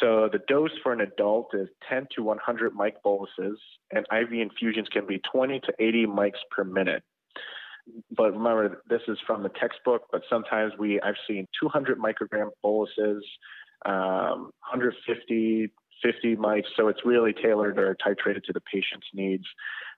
[0.00, 3.58] So the dose for an adult is 10 to 100 mic boluses,
[3.90, 7.02] and IV infusions can be 20 to 80 mics per minute
[8.16, 13.24] but remember this is from the textbook but sometimes we i've seen 200 microgram boluses
[13.86, 15.72] um, 150
[16.02, 19.44] 50 mics so it's really tailored or titrated to the patient's needs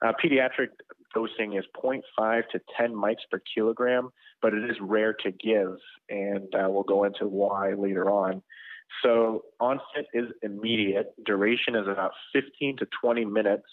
[0.05, 0.69] uh, pediatric
[1.13, 4.09] dosing is 0.5 to 10 mics per kilogram
[4.41, 5.75] but it is rare to give
[6.09, 8.41] and uh, we'll go into why later on
[9.03, 11.13] So onset is immediate.
[11.25, 13.67] Duration is about 15 to 20 minutes,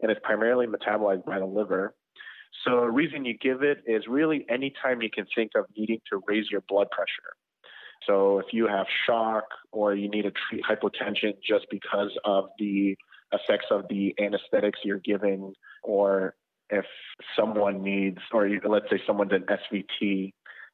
[0.00, 1.94] and it's primarily metabolized by the liver.
[2.64, 6.20] So the reason you give it is really anytime you can think of needing to
[6.26, 7.34] raise your blood pressure.
[8.06, 12.96] So if you have shock or you need to treat hypotension just because of the
[13.32, 16.34] effects of the anesthetics you're giving, or
[16.70, 16.84] if
[17.36, 20.32] someone needs, or let's say someone's an SVT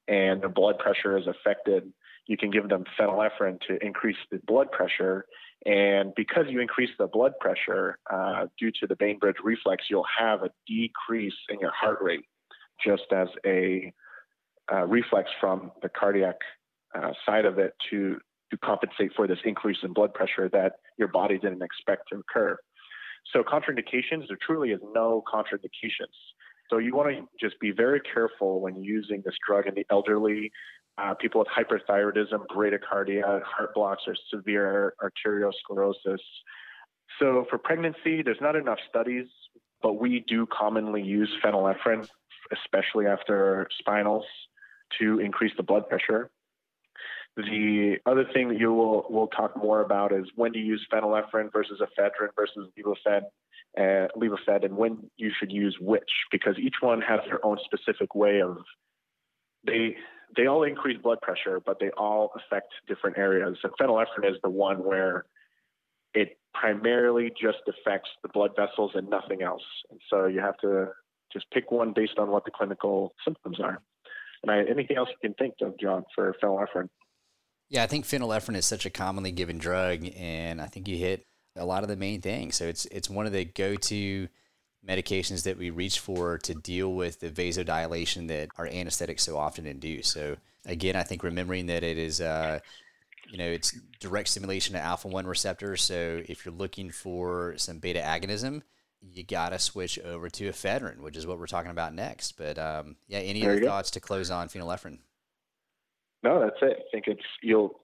[0.09, 1.93] and the blood pressure is affected,
[2.27, 5.25] you can give them phenylephrine to increase the blood pressure.
[5.67, 10.43] And because you increase the blood pressure uh, due to the Bainbridge reflex, you'll have
[10.43, 12.25] a decrease in your heart rate,
[12.85, 13.93] just as a
[14.73, 16.37] uh, reflex from the cardiac
[16.95, 18.19] uh, side of it to
[18.51, 22.57] to compensate for this increase in blood pressure that your body didn't expect to occur.
[23.33, 26.17] So contraindications, there truly is no contraindications.
[26.71, 30.51] So you want to just be very careful when using this drug in the elderly,
[30.99, 36.19] uh, people with hyperthyroidism, bradycardia, heart blocks, or severe arteriosclerosis.
[37.19, 39.27] So for pregnancy, there's not enough studies,
[39.83, 42.07] but we do commonly use phenylephrine,
[42.53, 44.25] especially after spinals,
[44.99, 46.31] to increase the blood pressure.
[47.37, 51.53] The other thing that you will will talk more about is when to use phenylephrine
[51.53, 53.23] versus ephedrine versus levophed,
[53.77, 58.17] uh, levophed, and when you should use which, because each one has their own specific
[58.17, 58.59] way of
[59.65, 59.97] they
[60.37, 63.57] they all increase blood pressure, but they all affect different areas.
[63.63, 65.25] And phenylephrine is the one where
[66.15, 69.63] it primarily just affects the blood vessels and nothing else.
[69.91, 70.89] And so you have to
[71.33, 73.81] just pick one based on what the clinical symptoms are.
[74.43, 76.89] And I, anything else you can think of, John, for phenylephrine?
[77.69, 81.27] Yeah, I think phenylephrine is such a commonly given drug, and I think you hit
[81.55, 82.57] a lot of the main things.
[82.57, 84.29] So it's it's one of the go-to
[84.87, 89.67] medications that we reach for to deal with the vasodilation that our anesthetics so often
[89.67, 90.09] induce.
[90.09, 92.61] So again, I think remembering that it is, uh,
[93.31, 95.83] you know, it's direct stimulation of alpha one receptors.
[95.83, 98.63] So if you're looking for some beta agonism,
[99.01, 102.37] you got to switch over to ephedrine, which is what we're talking about next.
[102.37, 104.99] But um, yeah, any other thoughts to close on phenylephrine?
[106.23, 106.79] No, that's it.
[106.79, 107.81] I think it's you'll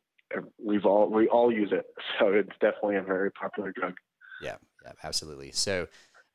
[0.63, 1.87] we've all we all use it,
[2.19, 3.95] so it's definitely a very popular drug.
[4.43, 5.53] Yeah, yeah, absolutely.
[5.53, 5.87] So,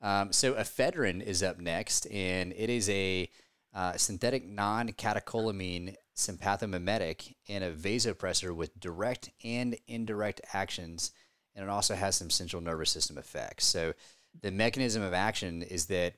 [0.02, 3.30] um, so ephedrine is up next, and it is a
[3.74, 11.12] uh, synthetic non-catecholamine sympathomimetic and a vasopressor with direct and indirect actions,
[11.56, 13.66] and it also has some central nervous system effects.
[13.66, 13.94] So,
[14.42, 16.14] the mechanism of action is that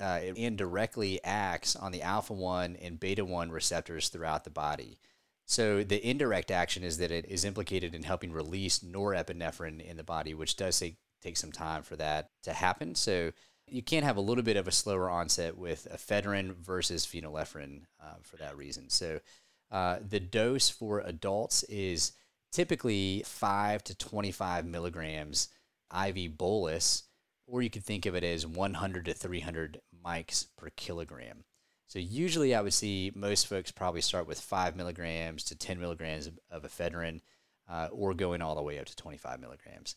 [0.00, 4.98] uh, it indirectly acts on the alpha 1 and beta 1 receptors throughout the body.
[5.46, 10.04] So the indirect action is that it is implicated in helping release norepinephrine in the
[10.04, 12.94] body, which does take, take some time for that to happen.
[12.94, 13.32] So
[13.66, 18.16] you can't have a little bit of a slower onset with ephedrine versus phenylephrine uh,
[18.22, 18.90] for that reason.
[18.90, 19.20] So
[19.70, 22.12] uh, the dose for adults is
[22.52, 25.48] typically 5 to 25 milligrams
[25.92, 27.04] IV bolus,
[27.46, 31.44] or you could think of it as 100 to 300 mics per kilogram.
[31.86, 36.26] So usually I would see most folks probably start with five milligrams to 10 milligrams
[36.26, 37.20] of, of ephedrine
[37.68, 39.96] uh, or going all the way up to 25 milligrams.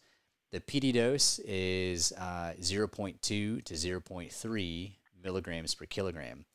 [0.51, 4.91] The PD dose is uh, 0.2 to 0.3
[5.21, 6.45] milligrams per kilogram.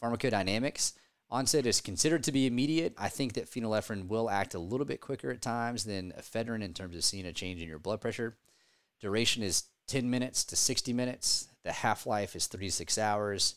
[0.00, 0.92] Pharmacodynamics
[1.30, 2.94] onset is considered to be immediate.
[2.96, 6.74] I think that phenylephrine will act a little bit quicker at times than ephedrine in
[6.74, 8.36] terms of seeing a change in your blood pressure.
[9.00, 11.48] Duration is 10 minutes to 60 minutes.
[11.64, 13.56] The half life is three to six hours.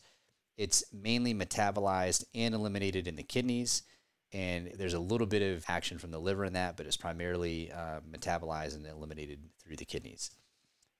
[0.56, 3.82] It's mainly metabolized and eliminated in the kidneys.
[4.32, 7.72] And there's a little bit of action from the liver in that, but it's primarily
[7.72, 10.30] uh, metabolized and eliminated through the kidneys.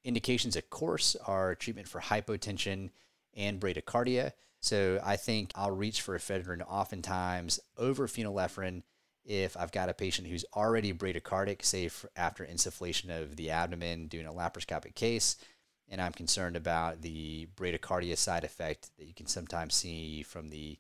[0.04, 2.90] Indications, of course, are treatment for hypotension
[3.34, 4.32] and bradycardia.
[4.60, 8.82] So I think I'll reach for ephedrine oftentimes over phenylephrine
[9.24, 14.26] if I've got a patient who's already bradycardic, say after insufflation of the abdomen, doing
[14.26, 15.36] a laparoscopic case,
[15.90, 20.78] and I'm concerned about the bradycardia side effect that you can sometimes see from the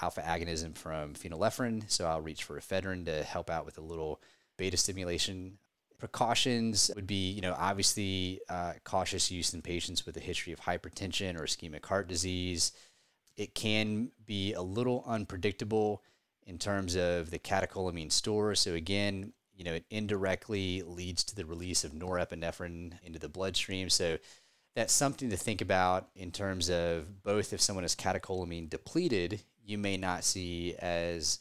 [0.00, 1.90] alpha agonism from phenylephrine.
[1.90, 4.20] So I'll reach for ephedrine to help out with a little
[4.56, 5.58] beta stimulation.
[5.98, 10.60] Precautions would be, you know, obviously uh, cautious use in patients with a history of
[10.60, 12.72] hypertension or ischemic heart disease.
[13.36, 16.02] It can be a little unpredictable
[16.46, 18.54] in terms of the catecholamine store.
[18.54, 23.88] So again, you know, it indirectly leads to the release of norepinephrine into the bloodstream.
[23.88, 24.18] So
[24.74, 29.78] that's something to think about in terms of both if someone is catecholamine depleted, you
[29.78, 31.38] may not see as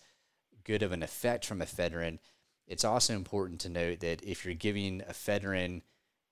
[0.63, 2.19] good of an effect from ephedrine.
[2.67, 5.81] It's also important to note that if you're giving ephedrine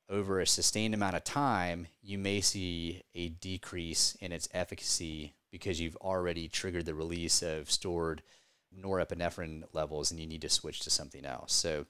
[0.10, 5.80] over a sustained amount of time, you may see a decrease in its efficacy because
[5.80, 8.22] you've already triggered the release of stored
[8.78, 11.54] norepinephrine levels and you need to switch to something else.
[11.54, 11.86] So,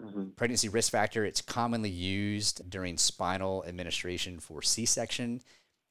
[0.00, 0.30] mm-hmm.
[0.36, 5.40] pregnancy risk factor, it's commonly used during spinal administration for C section.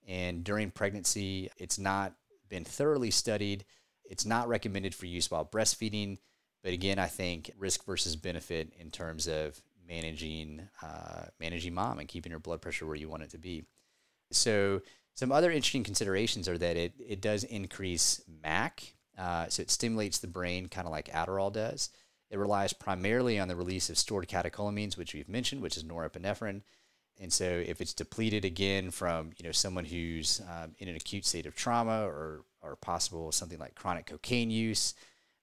[0.08, 2.14] And during pregnancy, it's not
[2.50, 3.66] been thoroughly studied.
[4.04, 6.18] It's not recommended for use while breastfeeding.
[6.64, 12.08] But again, I think risk versus benefit in terms of managing uh, managing mom and
[12.08, 13.64] keeping her blood pressure where you want it to be.
[14.32, 14.82] So
[15.16, 20.20] some other interesting considerations are that it, it does increase MAC, uh, so it stimulates
[20.20, 21.90] the brain kind of like Adderall does.
[22.30, 26.62] It relies primarily on the release of stored catecholamines, which we've mentioned, which is norepinephrine.
[27.20, 31.26] And so, if it's depleted again from you know someone who's um, in an acute
[31.26, 34.94] state of trauma or or possible something like chronic cocaine use,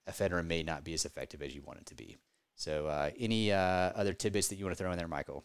[0.09, 2.17] ephedrine may not be as effective as you want it to be.
[2.55, 3.57] So, uh, any uh,
[3.95, 5.45] other tidbits that you want to throw in there, Michael?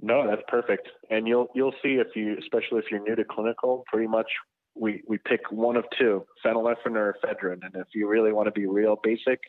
[0.00, 0.88] No, that's perfect.
[1.10, 4.26] And you'll you'll see if you, especially if you're new to clinical, pretty much
[4.74, 7.60] we we pick one of two, phenylephrine or ephedrine.
[7.62, 9.40] And if you really want to be real basic,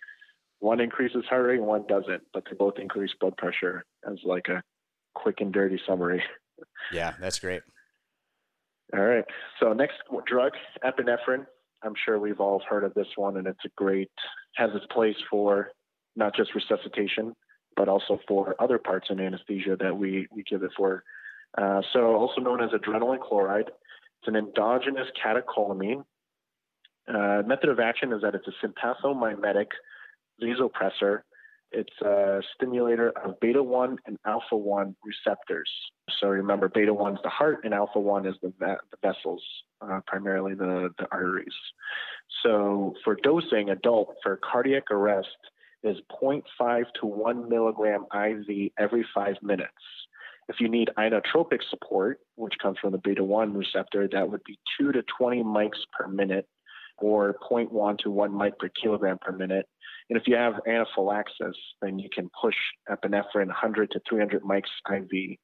[0.59, 4.47] one increases heart rate and one doesn't, but they both increase blood pressure as like
[4.49, 4.61] a
[5.15, 6.23] quick and dirty summary.
[6.91, 7.61] Yeah, that's great.
[8.93, 9.23] All right.
[9.59, 9.95] So next
[10.25, 10.53] drug,
[10.83, 11.45] epinephrine.
[11.83, 14.11] I'm sure we've all heard of this one, and it's a great
[14.55, 15.71] has its place for
[16.15, 17.33] not just resuscitation,
[17.75, 21.03] but also for other parts in anesthesia that we, we give it for.
[21.57, 26.03] Uh, so, also known as adrenaline chloride, it's an endogenous catecholamine.
[27.07, 29.67] Uh, method of action is that it's a sympathomimetic
[30.41, 31.21] vasopressor.
[31.71, 35.69] It's a stimulator of beta 1 and alpha 1 receptors.
[36.19, 39.43] So remember, beta 1 is the heart, and alpha 1 is the, the vessels,
[39.81, 41.53] uh, primarily the, the arteries.
[42.41, 45.27] So for dosing adult for cardiac arrest,
[45.83, 49.71] is 0.5 to 1 milligram IV every five minutes.
[50.49, 54.57] If you need inotropic support, which comes from the beta 1 receptor, that would be
[54.79, 56.47] 2 to 20 mics per minute
[56.97, 59.67] or 0.1 to 1 mic per kilogram per minute.
[60.09, 62.55] And if you have anaphylaxis, then you can push
[62.89, 65.37] epinephrine 100 to 300 mics IV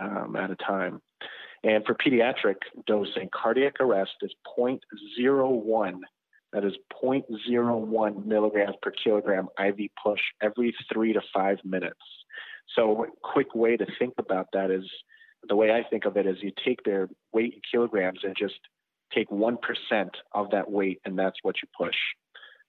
[0.00, 1.00] um, at a time.
[1.62, 2.56] And for pediatric
[2.86, 6.00] dosing, cardiac arrest is 0.01
[6.52, 12.00] that is 0.01 milligrams per kilogram IV push every three to five minutes.
[12.76, 14.84] So, a quick way to think about that is
[15.48, 18.58] the way I think of it is you take their weight in kilograms and just
[19.12, 19.56] take 1%
[20.34, 21.96] of that weight, and that's what you push.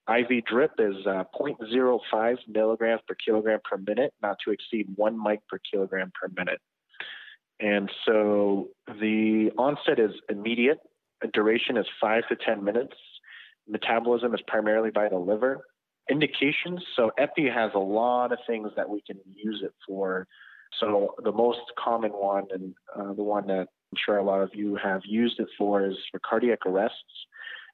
[0.10, 5.40] IV drip is uh, 0.05 milligrams per kilogram per minute, not to exceed one mic
[5.48, 6.60] per kilogram per minute.
[7.60, 10.80] And so the onset is immediate.
[11.34, 12.96] duration is five to 10 minutes.
[13.68, 15.62] Metabolism is primarily by the liver.
[16.10, 20.28] Indications so epi has a lot of things that we can use it for.
[20.80, 24.50] So the most common one, and uh, the one that I'm sure a lot of
[24.54, 26.98] you have used it for, is for cardiac arrests.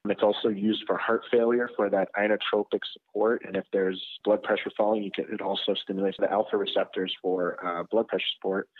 [0.08, 3.42] And it's also used for heart failure for that inotropic support.
[3.46, 7.82] And if there's blood pressure falling, can, it also stimulates the alpha receptors for uh,
[7.90, 8.70] blood pressure support.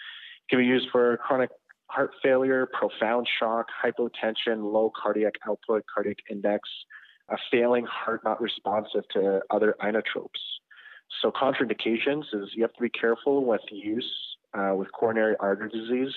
[0.46, 1.50] It can be used for chronic
[1.88, 6.66] heart failure, profound shock, hypotension, low cardiac output, cardiac index,
[7.28, 10.40] a failing heart not responsive to other inotropes.
[11.20, 14.10] So contraindications is you have to be careful with use
[14.54, 16.14] uh, with coronary artery disease.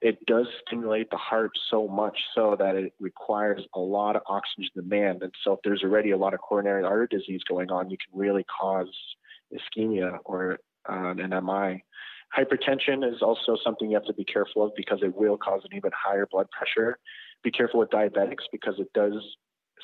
[0.00, 4.70] It does stimulate the heart so much so that it requires a lot of oxygen
[4.74, 5.22] demand.
[5.22, 8.18] And so if there's already a lot of coronary artery disease going on, you can
[8.18, 8.88] really cause
[9.52, 11.84] ischemia or uh, an MI.
[12.36, 15.76] Hypertension is also something you have to be careful of because it will cause an
[15.76, 16.96] even higher blood pressure.
[17.42, 19.14] Be careful with diabetics because it does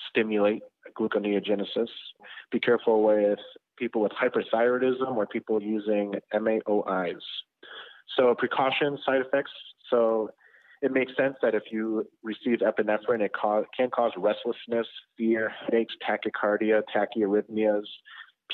[0.08, 0.62] stimulate
[0.98, 1.88] gluconeogenesis.
[2.52, 3.38] Be careful with
[3.76, 7.20] people with hyperthyroidism or people using MAOIs.
[8.16, 9.50] So precaution side effects.
[9.90, 10.30] So
[10.82, 15.94] it makes sense that if you receive epinephrine, it ca- can cause restlessness, fear, headaches,
[16.06, 17.84] tachycardia, tachyarrhythmias,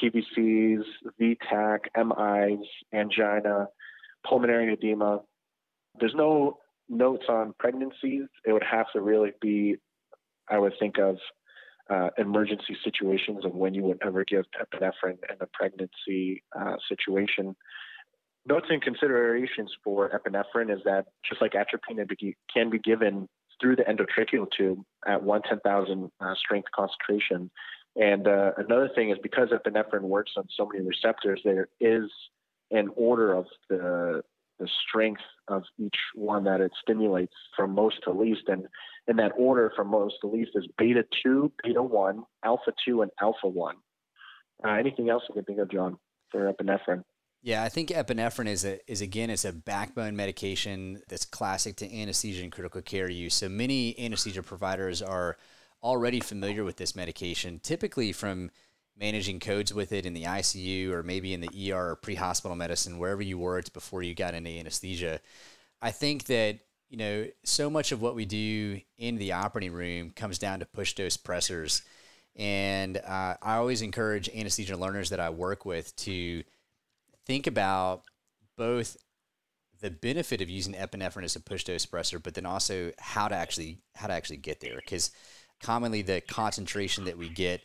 [0.01, 0.83] PVCs,
[1.21, 3.67] VTAC, MIs, angina,
[4.27, 5.21] pulmonary edema.
[5.99, 6.59] There's no
[6.89, 8.29] notes on pregnancies.
[8.47, 9.77] It would have to really be,
[10.49, 11.17] I would think of
[11.91, 17.57] uh, emergency situations of when you would ever give epinephrine in a pregnancy uh, situation.
[18.45, 23.29] Notes and considerations for epinephrine is that just like atropine, it can be given
[23.61, 27.51] through the endotracheal tube at 1 10,000 uh, strength concentration.
[27.95, 32.11] And uh, another thing is because epinephrine works on so many receptors, there is
[32.71, 34.23] an order of the
[34.59, 38.43] the strength of each one that it stimulates from most to least.
[38.47, 38.67] And
[39.09, 43.11] in that order from most to least is beta 2, beta 1, alpha 2, and
[43.21, 43.77] alpha 1.
[44.65, 45.97] Uh, anything else you can think of, John,
[46.31, 47.03] for epinephrine?
[47.45, 51.93] Yeah, I think epinephrine is a is again it's a backbone medication that's classic to
[51.93, 53.35] anesthesia and critical care use.
[53.35, 55.37] So many anesthesia providers are
[55.83, 58.53] already familiar with this medication, typically from
[58.97, 62.99] managing codes with it in the ICU or maybe in the ER or pre-hospital medicine,
[62.99, 65.19] wherever you worked before you got into anesthesia,
[65.81, 70.11] I think that you know so much of what we do in the operating room
[70.11, 71.83] comes down to push dose pressors,
[72.37, 76.45] and uh, I always encourage anesthesia learners that I work with to
[77.27, 78.03] think about
[78.57, 78.97] both
[79.81, 83.35] the benefit of using epinephrine as a push dose pressor, but then also how to
[83.35, 84.77] actually how to actually get there.
[84.77, 85.11] Because
[85.61, 87.61] commonly the concentration that we get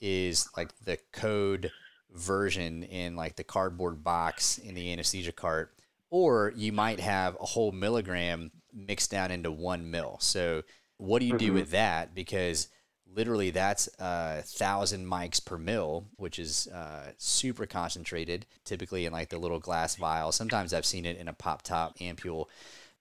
[0.00, 1.70] is like the code
[2.12, 5.74] version in like the cardboard box in the anesthesia cart,
[6.10, 10.16] or you might have a whole milligram mixed down into one mil.
[10.20, 10.62] So
[10.96, 11.46] what do you mm-hmm.
[11.46, 12.14] do with that?
[12.14, 12.68] Because
[13.14, 19.28] literally that's a thousand mics per mil, which is uh, super concentrated, typically in like
[19.28, 20.32] the little glass vial.
[20.32, 22.46] Sometimes I've seen it in a pop top ampule.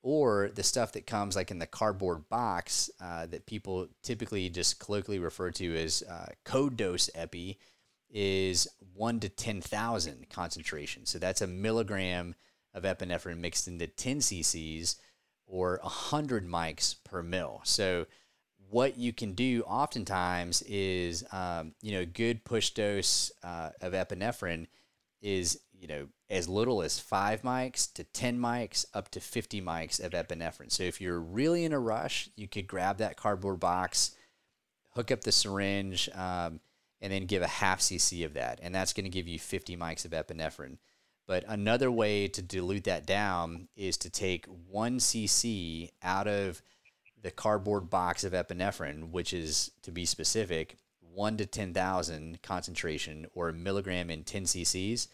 [0.02, 4.80] Or the stuff that comes like in the cardboard box uh, that people typically just
[4.80, 7.60] colloquially refer to as uh, code dose epi
[8.10, 11.06] is one to 10,000 concentration.
[11.06, 12.36] So that's a milligram
[12.74, 14.96] of epinephrine mixed into 10 cc's
[15.46, 17.60] or 100 mics per mil.
[17.66, 18.06] So
[18.70, 24.68] what you can do oftentimes is, um, you know, good push dose uh, of epinephrine
[25.22, 30.04] is, you know, as little as five mics to 10 mics up to 50 mics
[30.04, 30.72] of epinephrine.
[30.72, 34.16] So if you're really in a rush, you could grab that cardboard box,
[34.92, 36.60] hook up the syringe, um,
[37.02, 38.60] and then give a half cc of that.
[38.62, 40.78] And that's going to give you 50 mics of epinephrine.
[41.26, 46.62] But another way to dilute that down is to take one cc out of
[47.22, 53.50] the cardboard box of epinephrine, which is to be specific, one to 10,000 concentration or
[53.50, 55.08] a milligram in 10 cc's.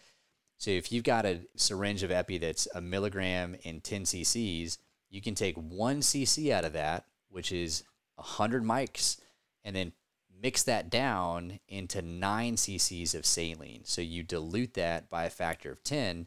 [0.58, 4.78] So if you've got a syringe of epi that's a milligram in 10 cc's,
[5.10, 7.84] you can take one cc out of that, which is
[8.16, 9.18] 100 mics,
[9.64, 9.92] and then
[10.42, 13.82] mix that down into 9 cc's of saline.
[13.84, 16.26] So you dilute that by a factor of 10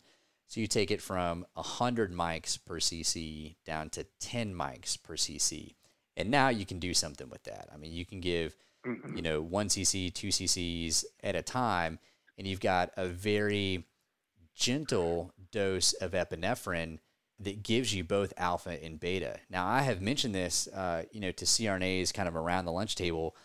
[0.49, 5.75] so you take it from 100 mics per cc down to 10 mics per cc.
[6.17, 7.69] And now you can do something with that.
[7.71, 9.15] I mean, you can give, mm-hmm.
[9.15, 11.99] you know, 1 cc, 2 cc's at a time,
[12.37, 13.85] and you've got a very
[14.55, 16.97] gentle dose of epinephrine
[17.39, 19.39] that gives you both alpha and beta.
[19.51, 22.95] Now, I have mentioned this, uh, you know, to CRNAs kind of around the lunch
[22.95, 23.35] table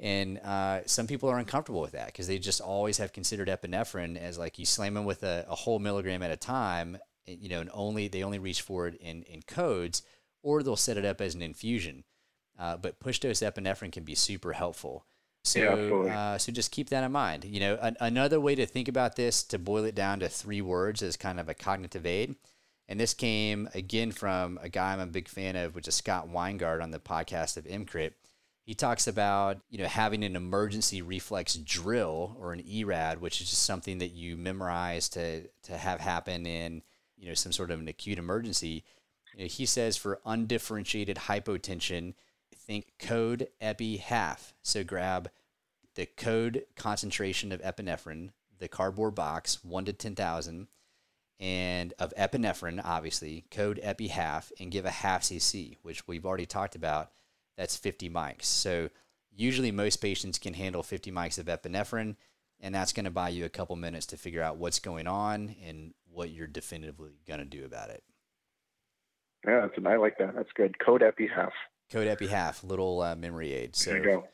[0.00, 4.16] and uh, some people are uncomfortable with that because they just always have considered epinephrine
[4.16, 7.60] as like you slam them with a, a, whole milligram at a time, you know,
[7.60, 10.02] and only they only reach for it in, in codes,
[10.42, 12.04] or they'll set it up as an infusion.
[12.58, 15.06] Uh, but push dose epinephrine can be super helpful.
[15.44, 17.44] So, yeah, uh, so just keep that in mind.
[17.44, 20.62] You know, an, another way to think about this, to boil it down to three
[20.62, 22.34] words, as kind of a cognitive aid.
[22.88, 26.28] And this came again from a guy I'm a big fan of, which is Scott
[26.28, 28.12] Weingart on the podcast of EMCrit
[28.64, 33.50] he talks about you know having an emergency reflex drill or an ERAD, which is
[33.50, 36.82] just something that you memorize to to have happen in
[37.16, 38.84] you know some sort of an acute emergency.
[39.34, 42.14] You know, he says for undifferentiated hypotension,
[42.54, 44.54] think code epi half.
[44.62, 45.30] So grab
[45.94, 50.68] the code concentration of epinephrine, the cardboard box, one to ten thousand,
[51.38, 56.46] and of epinephrine, obviously code epi half, and give a half cc, which we've already
[56.46, 57.10] talked about
[57.56, 58.44] that's 50 mics.
[58.44, 58.90] So
[59.34, 62.16] usually most patients can handle 50 mics of epinephrine,
[62.60, 65.56] and that's going to buy you a couple minutes to figure out what's going on
[65.66, 68.02] and what you're definitively going to do about it.
[69.46, 70.34] Yeah, that's, I like that.
[70.34, 70.78] That's good.
[70.78, 71.52] Code Epi half.
[71.90, 73.76] Code Epi half, little uh, memory aid.
[73.76, 74.28] So, there you go.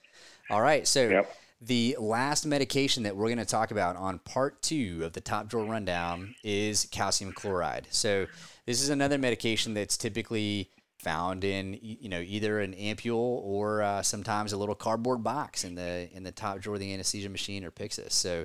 [0.50, 0.86] All right.
[0.86, 1.36] So yep.
[1.60, 5.48] the last medication that we're going to talk about on part two of the top
[5.48, 7.86] drawer rundown is calcium chloride.
[7.90, 8.26] So
[8.66, 14.02] this is another medication that's typically found in you know either an ampule or uh,
[14.02, 17.64] sometimes a little cardboard box in the in the top drawer of the anesthesia machine
[17.64, 18.12] or Pyxis.
[18.12, 18.44] So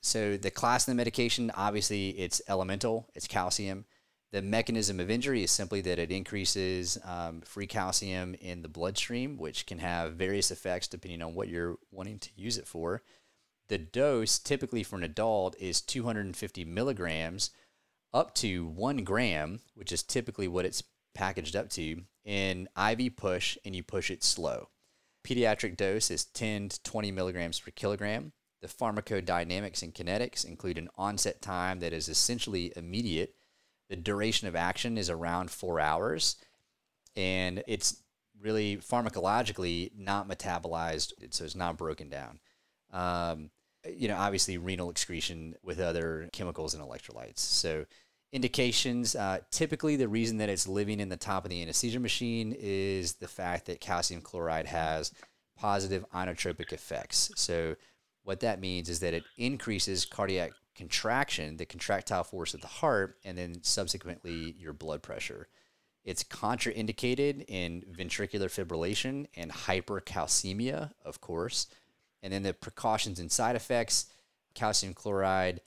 [0.00, 3.84] so the class of the medication obviously it's elemental, it's calcium.
[4.32, 9.36] The mechanism of injury is simply that it increases um, free calcium in the bloodstream,
[9.36, 13.02] which can have various effects depending on what you're wanting to use it for.
[13.68, 17.50] The dose, typically for an adult, is 250 milligrams
[18.12, 20.82] up to one gram, which is typically what it's
[21.14, 24.68] packaged up to in IV push and you push it slow.
[25.24, 28.32] Pediatric dose is 10 to 20 milligrams per kilogram.
[28.62, 33.34] The pharmacodynamics and kinetics include an onset time that is essentially immediate.
[33.88, 36.36] The duration of action is around four hours,
[37.16, 38.02] and it's
[38.40, 42.40] really pharmacologically not metabolized, so it's not broken down.
[42.92, 43.50] Um,
[43.88, 47.38] you know, obviously renal excretion with other chemicals and electrolytes.
[47.38, 47.86] So
[48.32, 49.14] indications.
[49.16, 53.14] Uh, typically, the reason that it's living in the top of the anesthesia machine is
[53.14, 55.12] the fact that calcium chloride has
[55.56, 57.30] positive inotropic effects.
[57.36, 57.76] So,
[58.22, 63.18] what that means is that it increases cardiac contraction, the contractile force of the heart,
[63.24, 65.48] and then subsequently your blood pressure.
[66.04, 71.66] It's contraindicated in ventricular fibrillation and hypercalcemia, of course.
[72.22, 74.06] And then the precautions and side effects
[74.54, 75.60] calcium chloride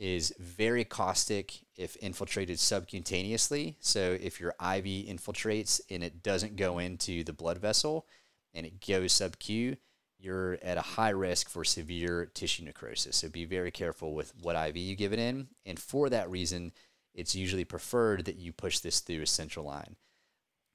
[0.00, 3.74] is very caustic if infiltrated subcutaneously.
[3.80, 8.06] So if your IV infiltrates and it doesn't go into the blood vessel
[8.54, 9.76] and it goes sub-Q,
[10.18, 13.18] you're at a high risk for severe tissue necrosis.
[13.18, 15.48] So be very careful with what IV you give it in.
[15.66, 16.72] And for that reason,
[17.14, 19.96] it's usually preferred that you push this through a central line.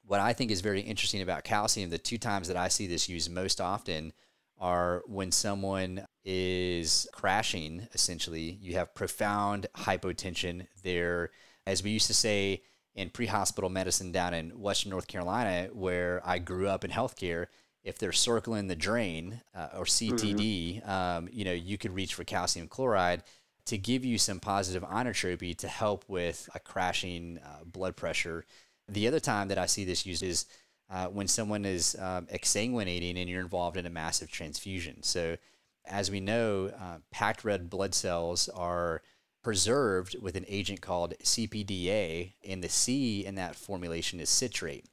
[0.05, 3.09] What I think is very interesting about calcium, the two times that I see this
[3.09, 4.13] used most often
[4.59, 11.31] are when someone is crashing, essentially, you have profound hypotension there.
[11.67, 12.63] As we used to say
[12.95, 17.47] in pre hospital medicine down in Western North Carolina, where I grew up in healthcare,
[17.83, 20.89] if they're circling the drain uh, or CTD, mm-hmm.
[20.89, 23.23] um, you know, you could reach for calcium chloride
[23.65, 28.45] to give you some positive inotropy to help with a crashing uh, blood pressure.
[28.87, 30.45] The other time that I see this used is
[30.89, 35.01] uh, when someone is um, exsanguinating and you're involved in a massive transfusion.
[35.03, 35.37] So,
[35.85, 39.01] as we know, uh, packed red blood cells are
[39.43, 44.85] preserved with an agent called CPDA, and the C in that formulation is citrate.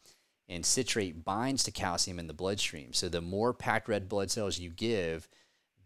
[0.48, 2.92] And citrate binds to calcium in the bloodstream.
[2.92, 5.28] So, the more packed red blood cells you give,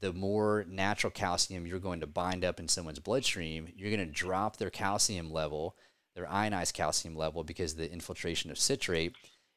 [0.01, 3.69] the more natural calcium you're going to bind up in someone's bloodstream.
[3.77, 5.77] You're going to drop their calcium level,
[6.15, 9.17] their ionized calcium level, because the infiltration of citrate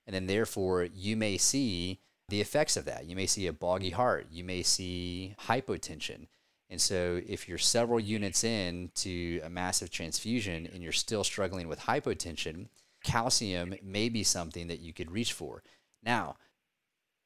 [0.10, 2.00] and then therefore you may see
[2.30, 3.06] the effects of that.
[3.06, 4.26] You may see a boggy heart.
[4.32, 6.26] You may see hypotension.
[6.68, 11.68] And so, if you're several units in to a massive transfusion and you're still struggling
[11.68, 12.70] with hypotension,
[13.04, 15.62] calcium may be something that you could reach for.
[16.02, 16.38] Now,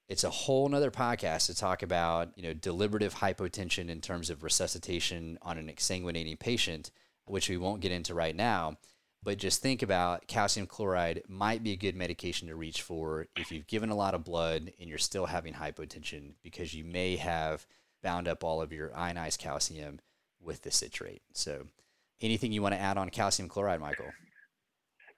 [0.10, 4.43] it's a whole nother podcast to talk about, you know, deliberative hypotension in terms of
[4.43, 6.91] resuscitation on an exsanguinating patient,
[7.27, 8.77] which we won't get into right now.
[9.24, 13.52] But just think about calcium chloride might be a good medication to reach for if
[13.52, 17.66] you've given a lot of blood and you're still having hypotension because you may have
[18.02, 20.02] bound up all of your ionized calcium
[20.41, 21.22] with the citrate.
[21.34, 21.68] So,
[22.22, 24.12] anything you want to add on calcium chloride, Michael?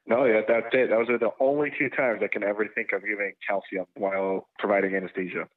[0.05, 0.91] No, yeah, that's it.
[0.91, 4.95] Those are the only two times I can ever think of giving calcium while providing
[4.95, 5.47] anesthesia.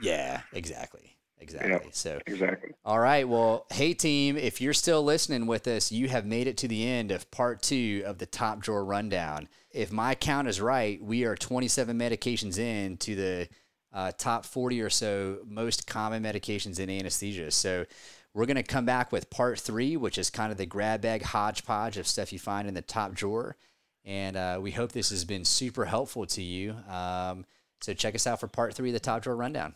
[0.00, 1.18] Yeah, exactly.
[1.40, 1.70] Exactly.
[1.70, 2.70] Yep, so exactly.
[2.84, 3.26] All right.
[3.26, 6.86] Well, hey team, if you're still listening with us, you have made it to the
[6.86, 9.48] end of part two of the top drawer rundown.
[9.70, 13.48] If my count is right, we are 27 medications in to the
[13.92, 17.50] uh, top 40 or so most common medications in anesthesia.
[17.50, 17.86] So
[18.34, 21.22] we're going to come back with part three, which is kind of the grab bag
[21.22, 23.56] hodgepodge of stuff you find in the top drawer.
[24.04, 26.76] And uh, we hope this has been super helpful to you.
[26.88, 27.44] Um,
[27.80, 29.74] so check us out for part three of the top drawer rundown.